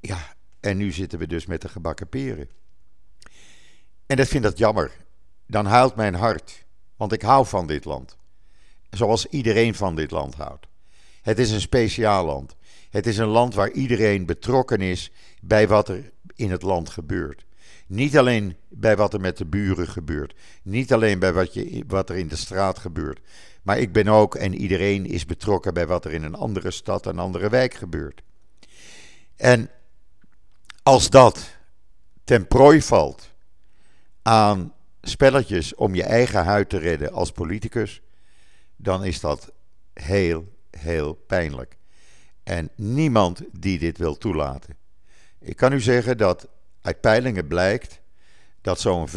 Ja, 0.00 0.34
en 0.60 0.76
nu 0.76 0.92
zitten 0.92 1.18
we 1.18 1.26
dus 1.26 1.46
met 1.46 1.62
de 1.62 1.68
gebakken 1.68 2.08
peren. 2.08 2.48
En 4.10 4.16
dat 4.16 4.28
vind 4.28 4.44
ik 4.44 4.58
jammer. 4.58 4.90
Dan 5.46 5.66
huilt 5.66 5.94
mijn 5.94 6.14
hart. 6.14 6.64
Want 6.96 7.12
ik 7.12 7.22
hou 7.22 7.46
van 7.46 7.66
dit 7.66 7.84
land. 7.84 8.16
Zoals 8.90 9.26
iedereen 9.26 9.74
van 9.74 9.94
dit 9.96 10.10
land 10.10 10.34
houdt. 10.34 10.66
Het 11.22 11.38
is 11.38 11.50
een 11.50 11.60
speciaal 11.60 12.24
land. 12.24 12.56
Het 12.90 13.06
is 13.06 13.18
een 13.18 13.28
land 13.28 13.54
waar 13.54 13.70
iedereen 13.70 14.26
betrokken 14.26 14.80
is 14.80 15.12
bij 15.40 15.68
wat 15.68 15.88
er 15.88 16.12
in 16.34 16.50
het 16.50 16.62
land 16.62 16.90
gebeurt. 16.90 17.44
Niet 17.86 18.18
alleen 18.18 18.56
bij 18.68 18.96
wat 18.96 19.14
er 19.14 19.20
met 19.20 19.36
de 19.36 19.46
buren 19.46 19.88
gebeurt. 19.88 20.34
Niet 20.62 20.92
alleen 20.92 21.18
bij 21.18 21.32
wat, 21.32 21.54
je, 21.54 21.84
wat 21.86 22.10
er 22.10 22.16
in 22.16 22.28
de 22.28 22.36
straat 22.36 22.78
gebeurt. 22.78 23.20
Maar 23.62 23.78
ik 23.78 23.92
ben 23.92 24.08
ook 24.08 24.34
en 24.34 24.54
iedereen 24.54 25.06
is 25.06 25.26
betrokken 25.26 25.74
bij 25.74 25.86
wat 25.86 26.04
er 26.04 26.12
in 26.12 26.22
een 26.22 26.34
andere 26.34 26.70
stad, 26.70 27.06
een 27.06 27.18
andere 27.18 27.48
wijk 27.48 27.74
gebeurt. 27.74 28.22
En 29.36 29.70
als 30.82 31.10
dat 31.10 31.56
ten 32.24 32.46
prooi 32.46 32.82
valt 32.82 33.29
aan 34.22 34.74
spelletjes 35.02 35.74
om 35.74 35.94
je 35.94 36.02
eigen 36.02 36.44
huid 36.44 36.68
te 36.68 36.78
redden 36.78 37.12
als 37.12 37.32
politicus, 37.32 38.02
dan 38.76 39.04
is 39.04 39.20
dat 39.20 39.52
heel, 39.92 40.52
heel 40.70 41.14
pijnlijk. 41.14 41.76
En 42.42 42.70
niemand 42.74 43.42
die 43.52 43.78
dit 43.78 43.98
wil 43.98 44.18
toelaten. 44.18 44.76
Ik 45.38 45.56
kan 45.56 45.72
u 45.72 45.80
zeggen 45.80 46.18
dat 46.18 46.48
uit 46.80 47.00
peilingen 47.00 47.46
blijkt 47.46 48.00
dat 48.60 48.80
zo'n 48.80 49.08
75% 49.08 49.12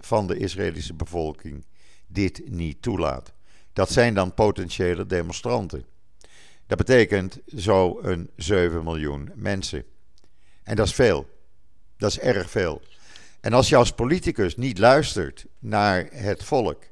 van 0.00 0.26
de 0.26 0.36
Israëlische 0.36 0.94
bevolking 0.94 1.64
dit 2.06 2.42
niet 2.50 2.82
toelaat. 2.82 3.32
Dat 3.72 3.90
zijn 3.90 4.14
dan 4.14 4.34
potentiële 4.34 5.06
demonstranten. 5.06 5.84
Dat 6.66 6.78
betekent 6.78 7.38
zo'n 7.46 8.30
7 8.36 8.84
miljoen 8.84 9.30
mensen. 9.34 9.84
En 10.62 10.76
dat 10.76 10.86
is 10.86 10.94
veel. 10.94 11.28
Dat 11.96 12.10
is 12.10 12.18
erg 12.18 12.50
veel. 12.50 12.82
En 13.40 13.52
als 13.52 13.68
je 13.68 13.76
als 13.76 13.92
politicus 13.92 14.56
niet 14.56 14.78
luistert 14.78 15.46
naar 15.58 16.08
het 16.10 16.44
volk, 16.44 16.84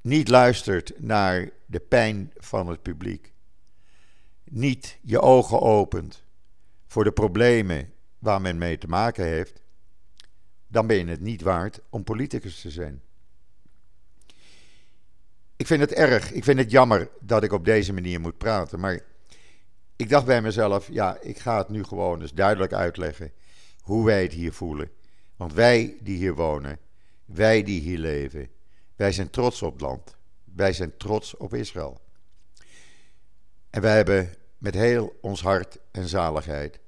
niet 0.00 0.28
luistert 0.28 0.92
naar 0.96 1.50
de 1.66 1.80
pijn 1.80 2.32
van 2.36 2.66
het 2.68 2.82
publiek, 2.82 3.32
niet 4.44 4.98
je 5.02 5.20
ogen 5.20 5.60
opent 5.60 6.24
voor 6.86 7.04
de 7.04 7.12
problemen 7.12 7.92
waar 8.18 8.40
men 8.40 8.58
mee 8.58 8.78
te 8.78 8.86
maken 8.86 9.24
heeft, 9.24 9.62
dan 10.66 10.86
ben 10.86 10.96
je 10.96 11.04
het 11.04 11.20
niet 11.20 11.42
waard 11.42 11.80
om 11.90 12.04
politicus 12.04 12.60
te 12.60 12.70
zijn. 12.70 13.02
Ik 15.56 15.66
vind 15.66 15.80
het 15.80 15.92
erg, 15.92 16.32
ik 16.32 16.44
vind 16.44 16.58
het 16.58 16.70
jammer 16.70 17.10
dat 17.20 17.42
ik 17.42 17.52
op 17.52 17.64
deze 17.64 17.92
manier 17.92 18.20
moet 18.20 18.38
praten, 18.38 18.80
maar 18.80 19.00
ik 19.96 20.08
dacht 20.08 20.26
bij 20.26 20.42
mezelf, 20.42 20.88
ja, 20.90 21.20
ik 21.20 21.38
ga 21.38 21.58
het 21.58 21.68
nu 21.68 21.84
gewoon 21.84 22.20
eens 22.20 22.34
duidelijk 22.34 22.72
uitleggen 22.72 23.32
hoe 23.80 24.04
wij 24.04 24.22
het 24.22 24.32
hier 24.32 24.52
voelen. 24.52 24.90
Want 25.38 25.52
wij 25.52 25.96
die 26.00 26.16
hier 26.16 26.34
wonen, 26.34 26.78
wij 27.24 27.62
die 27.62 27.80
hier 27.80 27.98
leven, 27.98 28.48
wij 28.96 29.12
zijn 29.12 29.30
trots 29.30 29.62
op 29.62 29.72
het 29.72 29.80
land. 29.80 30.16
Wij 30.44 30.72
zijn 30.72 30.96
trots 30.96 31.36
op 31.36 31.54
Israël. 31.54 32.00
En 33.70 33.80
wij 33.80 33.96
hebben 33.96 34.34
met 34.58 34.74
heel 34.74 35.18
ons 35.20 35.42
hart 35.42 35.78
en 35.90 36.08
zaligheid 36.08 36.80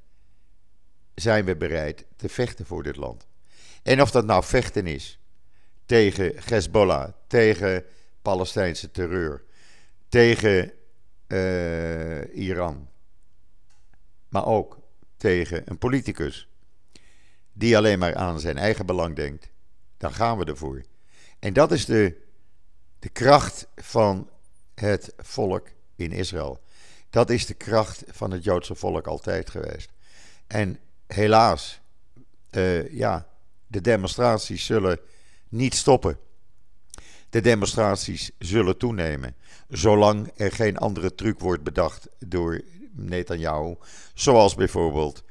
zijn 1.15 1.45
we 1.45 1.57
bereid 1.57 2.05
te 2.17 2.29
vechten 2.29 2.67
voor 2.67 2.83
dit 2.83 2.97
land. 2.97 3.27
En 3.83 4.01
of 4.01 4.11
dat 4.11 4.25
nou 4.25 4.45
vechten 4.45 4.87
is 4.87 5.19
tegen 5.87 6.33
Hezbollah, 6.45 7.13
tegen 7.27 7.85
Palestijnse 8.23 8.91
terreur, 8.91 9.45
tegen 10.09 10.73
uh, 11.29 12.37
Iran, 12.37 12.89
maar 14.29 14.47
ook 14.47 14.79
tegen 15.17 15.63
een 15.65 15.79
politicus 15.79 16.50
die 17.61 17.77
alleen 17.77 17.99
maar 17.99 18.15
aan 18.15 18.41
zijn 18.41 18.59
eigen 18.59 18.87
belang 18.87 19.17
denkt, 19.17 19.51
dan 19.97 20.13
gaan 20.13 20.39
we 20.39 20.45
ervoor. 20.45 20.83
En 21.39 21.53
dat 21.53 21.73
is 21.73 21.85
de, 21.85 22.17
de 22.99 23.09
kracht 23.09 23.67
van 23.77 24.29
het 24.75 25.13
volk 25.19 25.69
in 25.97 26.13
Israël. 26.13 26.61
Dat 27.11 27.31
is 27.31 27.47
de 27.47 27.55
kracht 27.55 28.05
van 28.07 28.31
het 28.31 28.45
Joodse 28.45 28.75
volk 28.75 29.07
altijd 29.07 29.51
geweest. 29.51 29.91
En 30.47 30.79
helaas, 31.07 31.81
uh, 32.51 32.93
ja, 32.93 33.27
de 33.67 33.81
demonstraties 33.81 34.65
zullen 34.65 34.99
niet 35.49 35.75
stoppen. 35.75 36.19
De 37.31 37.41
demonstraties 37.41 38.31
zullen 38.39 38.77
toenemen, 38.77 39.35
zolang 39.69 40.33
er 40.37 40.53
geen 40.53 40.77
andere 40.77 41.15
truc 41.15 41.39
wordt 41.39 41.63
bedacht 41.63 42.09
door 42.19 42.61
Netanyahu, 42.93 43.77
zoals 44.15 44.55
bijvoorbeeld 44.55 45.23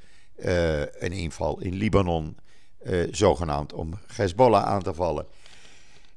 uh, 0.45 0.79
een 0.79 1.11
inval 1.11 1.59
in 1.59 1.73
Libanon, 1.73 2.37
uh, 2.83 3.07
zogenaamd 3.11 3.73
om 3.73 3.99
Hezbollah 4.07 4.65
aan 4.65 4.81
te 4.81 4.93
vallen. 4.93 5.25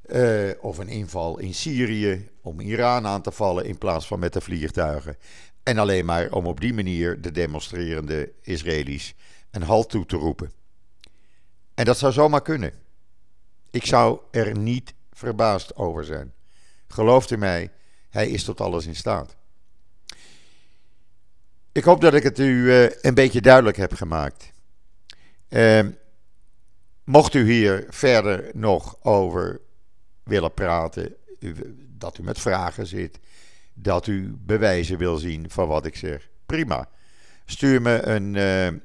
Uh, 0.07 0.51
of 0.61 0.79
een 0.79 0.89
inval 0.89 1.39
in 1.39 1.55
Syrië 1.55 2.29
om 2.41 2.61
Iran 2.61 3.07
aan 3.07 3.23
te 3.23 3.33
vallen 3.33 3.65
in 3.65 3.79
plaats 3.79 4.07
van 4.07 4.19
met 4.19 4.33
de 4.33 4.41
vliegtuigen. 4.41 5.17
En 5.63 5.79
alleen 5.79 6.05
maar 6.05 6.33
om 6.33 6.47
op 6.47 6.61
die 6.61 6.75
manier 6.75 7.21
de 7.21 7.31
demonstrerende 7.31 8.33
Israëli's 8.41 9.15
een 9.51 9.63
halt 9.63 9.89
toe 9.89 10.07
te 10.07 10.17
roepen. 10.17 10.53
En 11.75 11.85
dat 11.85 11.99
zou 11.99 12.13
zomaar 12.13 12.43
kunnen. 12.43 12.73
Ik 13.71 13.87
zou 13.87 14.19
er 14.31 14.59
niet 14.59 14.95
verbaasd 15.13 15.77
over 15.77 16.05
zijn. 16.05 16.33
Gelooft 16.89 17.31
u 17.31 17.37
mij, 17.37 17.71
hij 18.11 18.29
is 18.29 18.45
tot 18.45 18.61
alles 18.61 18.87
in 18.87 18.97
staat. 18.97 19.37
Ik 21.73 21.85
hoop 21.85 22.01
dat 22.01 22.15
ik 22.15 22.23
het 22.23 22.39
u 22.39 22.45
uh, 22.45 22.91
een 23.01 23.15
beetje 23.15 23.41
duidelijk 23.41 23.77
heb 23.77 23.93
gemaakt. 23.93 24.53
Uh, 25.49 25.81
mocht 27.05 27.35
u 27.35 27.53
hier 27.53 27.87
verder 27.89 28.51
nog 28.55 28.97
over 29.03 29.61
willen 30.23 30.55
praten, 30.55 31.15
dat 31.99 32.19
u 32.19 32.23
met 32.23 32.39
vragen 32.39 32.87
zit, 32.87 33.19
dat 33.75 34.07
u 34.07 34.35
bewijzen 34.39 34.99
wil 34.99 35.17
zien 35.17 35.51
van 35.51 35.69
wat 35.69 35.87
ik 35.87 35.97
zeg, 35.97 36.29
prima. 36.47 36.89
Stuur 37.45 37.83
me 37.83 38.03
een, 38.03 38.35
uh, 38.35 38.81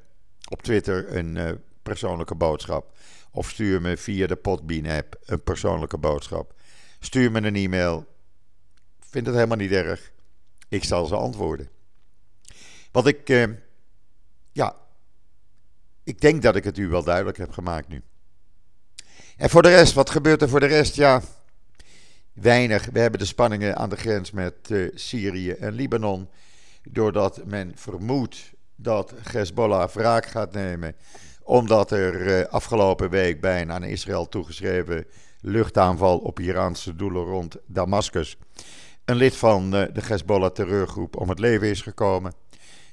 op 0.49 0.61
Twitter 0.61 1.15
een 1.15 1.61
persoonlijke 1.83 2.35
boodschap. 2.35 2.97
Of 3.31 3.49
stuur 3.49 3.81
me 3.81 3.97
via 3.97 4.27
de 4.27 4.35
Podbean-app 4.35 5.15
een 5.25 5.43
persoonlijke 5.43 5.97
boodschap. 5.97 6.53
Stuur 6.99 7.31
me 7.31 7.41
een 7.41 7.55
e-mail. 7.55 8.05
Vind 8.99 9.25
het 9.25 9.35
helemaal 9.35 9.57
niet 9.57 9.71
erg. 9.71 10.11
Ik 10.69 10.83
zal 10.83 11.05
ze 11.05 11.15
antwoorden. 11.15 11.76
Wat 12.97 13.07
ik, 13.07 13.29
uh, 13.29 13.43
ja, 14.51 14.75
ik 16.03 16.21
denk 16.21 16.41
dat 16.41 16.55
ik 16.55 16.63
het 16.63 16.77
u 16.77 16.87
wel 16.87 17.03
duidelijk 17.03 17.37
heb 17.37 17.51
gemaakt 17.51 17.87
nu. 17.87 18.01
En 19.35 19.49
voor 19.49 19.61
de 19.61 19.69
rest, 19.69 19.93
wat 19.93 20.09
gebeurt 20.09 20.41
er 20.41 20.49
voor 20.49 20.59
de 20.59 20.65
rest? 20.65 20.95
Ja, 20.95 21.21
weinig. 22.33 22.85
We 22.91 22.99
hebben 22.99 23.19
de 23.19 23.25
spanningen 23.25 23.75
aan 23.75 23.89
de 23.89 23.95
grens 23.97 24.31
met 24.31 24.53
uh, 24.67 24.91
Syrië 24.95 25.51
en 25.51 25.73
Libanon. 25.73 26.29
Doordat 26.83 27.45
men 27.45 27.71
vermoedt 27.75 28.53
dat 28.75 29.13
Hezbollah 29.31 29.89
wraak 29.89 30.25
gaat 30.25 30.53
nemen. 30.53 30.95
Omdat 31.43 31.91
er 31.91 32.39
uh, 32.39 32.45
afgelopen 32.45 33.09
week 33.09 33.41
bij 33.41 33.61
een 33.61 33.71
aan 33.71 33.83
Israël 33.83 34.29
toegeschreven 34.29 35.05
luchtaanval 35.41 36.17
op 36.17 36.39
Iraanse 36.39 36.95
doelen 36.95 37.23
rond 37.23 37.57
Damascus. 37.65 38.37
Een 39.05 39.15
lid 39.15 39.35
van 39.35 39.71
de 39.71 40.01
Hezbollah 40.07 40.51
terreurgroep 40.51 41.15
om 41.15 41.29
het 41.29 41.39
leven 41.39 41.67
is 41.67 41.81
gekomen. 41.81 42.45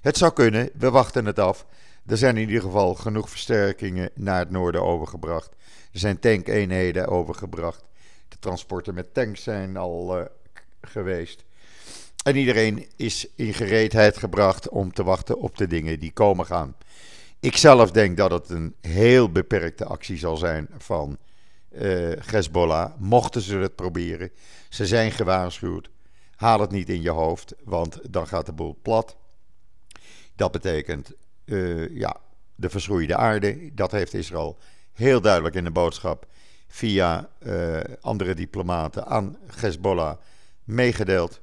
Het 0.05 0.17
zou 0.17 0.33
kunnen, 0.33 0.71
we 0.75 0.91
wachten 0.91 1.25
het 1.25 1.39
af. 1.39 1.67
Er 2.07 2.17
zijn 2.17 2.37
in 2.37 2.47
ieder 2.47 2.63
geval 2.63 2.95
genoeg 2.95 3.31
versterkingen 3.31 4.11
naar 4.15 4.39
het 4.39 4.51
noorden 4.51 4.83
overgebracht. 4.83 5.51
Er 5.93 5.99
zijn 5.99 6.19
tankeenheden 6.19 7.09
overgebracht. 7.09 7.85
De 8.29 8.37
transporten 8.39 8.95
met 8.95 9.15
tanks 9.15 9.43
zijn 9.43 9.77
al 9.77 10.19
uh, 10.19 10.25
geweest. 10.81 11.45
En 12.25 12.37
iedereen 12.37 12.87
is 12.97 13.29
in 13.35 13.55
gereedheid 13.55 14.17
gebracht 14.17 14.69
om 14.69 14.93
te 14.93 15.05
wachten 15.05 15.39
op 15.39 15.57
de 15.57 15.67
dingen 15.67 16.01
die 16.01 16.13
komen 16.13 16.47
gaan. 16.47 16.77
Ik 17.41 17.57
zelf 17.57 17.91
denk 17.91 18.17
dat 18.17 18.31
het 18.31 18.51
een 18.51 18.75
heel 18.81 19.33
beperkte 19.33 19.85
actie 19.85 20.17
zal 20.17 20.37
zijn 20.37 20.69
van 20.79 21.19
uh, 21.73 22.13
Hezbollah. 22.27 22.93
Mochten 22.99 23.43
ze 23.43 23.57
het 23.57 23.75
proberen. 23.75 24.31
Ze 24.69 24.87
zijn 24.87 25.13
gewaarschuwd. 25.13 25.91
Haal 26.35 26.61
het 26.61 26.71
niet 26.71 26.89
in 26.89 27.03
je 27.03 27.11
hoofd, 27.11 27.55
want 27.63 28.01
dan 28.11 28.27
gaat 28.27 28.47
de 28.47 28.53
boel 28.53 28.79
plat. 28.83 29.17
Dat 30.37 30.53
betekent 30.53 31.13
uh, 31.45 31.97
ja, 31.97 32.17
de 32.55 32.71
verschroeide 32.71 33.17
aarde. 33.17 33.75
Dat 33.75 33.91
heeft 33.91 34.15
Israël 34.15 34.59
heel 34.93 35.21
duidelijk 35.21 35.55
in 35.55 35.65
de 35.65 35.71
boodschap 35.71 36.27
via 36.67 37.29
uh, 37.39 37.81
andere 38.01 38.35
diplomaten 38.35 39.07
aan 39.07 39.37
Hezbollah 39.57 40.17
meegedeeld. 40.65 41.41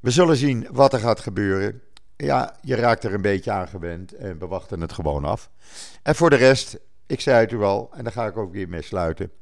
We 0.00 0.10
zullen 0.10 0.36
zien 0.36 0.66
wat 0.70 0.92
er 0.92 0.98
gaat 0.98 1.20
gebeuren. 1.20 1.82
Ja, 2.16 2.56
je 2.62 2.74
raakt 2.74 3.04
er 3.04 3.14
een 3.14 3.22
beetje 3.22 3.50
aan 3.50 3.68
gewend 3.68 4.12
en 4.12 4.38
we 4.38 4.46
wachten 4.46 4.80
het 4.80 4.92
gewoon 4.92 5.24
af. 5.24 5.50
En 6.02 6.14
voor 6.14 6.30
de 6.30 6.36
rest, 6.36 6.78
ik 7.06 7.20
zei 7.20 7.40
het 7.40 7.52
u 7.52 7.62
al, 7.62 7.90
en 7.92 8.04
daar 8.04 8.12
ga 8.12 8.26
ik 8.26 8.36
ook 8.36 8.52
weer 8.52 8.68
mee 8.68 8.82
sluiten. 8.82 9.32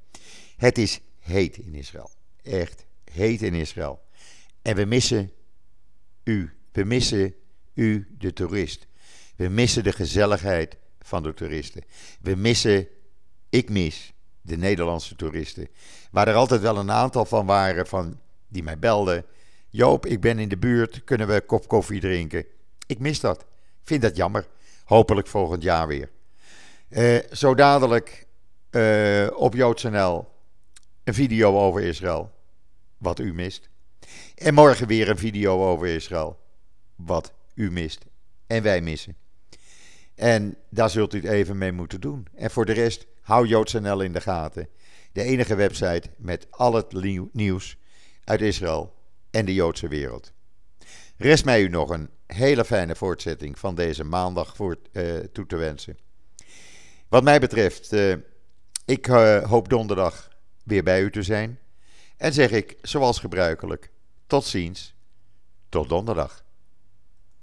Het 0.57 0.79
is 0.79 1.01
heet 1.19 1.57
in 1.57 1.75
Israël. 1.75 2.11
Echt 2.43 2.87
heet 3.05 3.43
in 3.43 3.55
Israël. 3.55 4.01
En 4.63 4.77
we 4.77 4.85
missen 4.85 5.31
u. 6.25 6.53
We 6.73 6.85
missen 6.85 7.35
u, 7.77 8.15
de 8.19 8.33
toerist. 8.33 8.87
We 9.37 9.49
missen 9.49 9.85
de 9.85 9.93
gezelligheid 9.93 10.77
van 11.01 11.23
de 11.23 11.35
toeristen. 11.35 11.85
We 12.21 12.35
missen, 12.35 12.89
ik 13.49 13.69
mis, 13.69 14.13
de 14.41 14.57
Nederlandse 14.57 15.17
toeristen. 15.17 15.69
Waar 16.11 16.29
er 16.29 16.35
altijd 16.35 16.61
wel 16.61 16.77
een 16.77 16.91
aantal 16.91 17.25
van 17.25 17.47
waren 17.47 17.87
van, 17.87 18.21
die 18.49 18.63
mij 18.63 18.79
belden. 18.79 19.25
Joop, 19.69 20.07
ik 20.07 20.21
ben 20.21 20.39
in 20.39 20.49
de 20.49 20.57
buurt, 20.57 21.05
kunnen 21.05 21.27
we 21.27 21.35
een 21.35 21.47
kop 21.47 21.69
koffie 21.69 22.01
drinken? 22.01 22.47
Ik 22.87 22.99
mis 22.99 23.21
dat. 23.21 23.45
Vind 23.83 24.03
dat 24.03 24.17
jammer. 24.17 24.47
Hopelijk 24.85 25.27
volgend 25.27 25.63
jaar 25.63 25.87
weer. 25.87 26.11
Uh, 26.89 27.19
zo 27.33 27.55
dadelijk 27.55 28.27
uh, 28.71 29.27
op 29.35 29.55
JoodsNL 29.55 30.29
een 31.05 31.15
video 31.15 31.59
over 31.59 31.83
Israël. 31.83 32.33
Wat 32.99 33.19
u 33.19 33.35
mist. 33.35 33.69
En 34.35 34.55
morgen 34.55 34.87
weer 34.87 35.09
een 35.09 35.19
video 35.19 35.71
over 35.71 35.87
Israël. 35.87 36.39
Wat 36.95 37.33
u 37.57 37.71
mist 37.71 38.05
en 38.47 38.63
wij 38.63 38.81
missen. 38.81 39.17
En 40.15 40.57
daar 40.71 40.91
zult 40.91 41.15
u 41.15 41.17
het 41.21 41.31
even 41.31 41.59
mee 41.59 41.73
moeten 41.73 42.01
doen. 42.01 42.27
En 42.35 42.51
voor 42.51 42.65
de 42.65 42.73
rest, 42.73 43.07
hou 43.21 43.47
JoodsNL 43.47 44.01
in 44.01 44.13
de 44.13 44.21
gaten. 44.21 44.69
De 45.13 45.23
enige 45.23 45.55
website 45.55 46.09
met 46.17 46.47
al 46.51 46.75
het 46.75 46.93
nieuws 47.33 47.77
uit 48.25 48.41
Israël 48.41 48.95
en 49.31 49.45
de 49.45 49.55
Joodse 49.55 49.89
wereld. 49.89 50.33
Rest 51.17 51.45
mij 51.45 51.63
u 51.63 51.69
nog 51.69 51.91
een 51.91 52.11
hele 52.27 52.65
fijne 52.65 52.97
voortzetting 52.97 53.59
van 53.59 53.75
deze 53.75 54.05
maandag 54.05 54.57
voor, 54.57 54.77
uh, 54.93 55.19
toe 55.19 55.47
te 55.47 55.57
wensen. 55.57 55.99
Wat 57.09 57.23
mij 57.23 57.41
betreft, 57.41 57.93
uh, 57.93 58.15
ik 58.85 59.09
uh, 59.09 59.43
hoop 59.43 59.69
donderdag 59.69 60.29
weer 60.65 60.83
bij 60.83 61.03
u 61.03 61.11
te 61.11 61.23
zijn. 61.23 61.59
En 62.17 62.33
zeg 62.33 62.51
ik, 62.51 62.77
zoals 62.83 63.19
gebruikelijk, 63.19 63.91
tot 64.27 64.45
ziens, 64.45 64.95
tot 65.69 65.89
donderdag. 65.89 66.46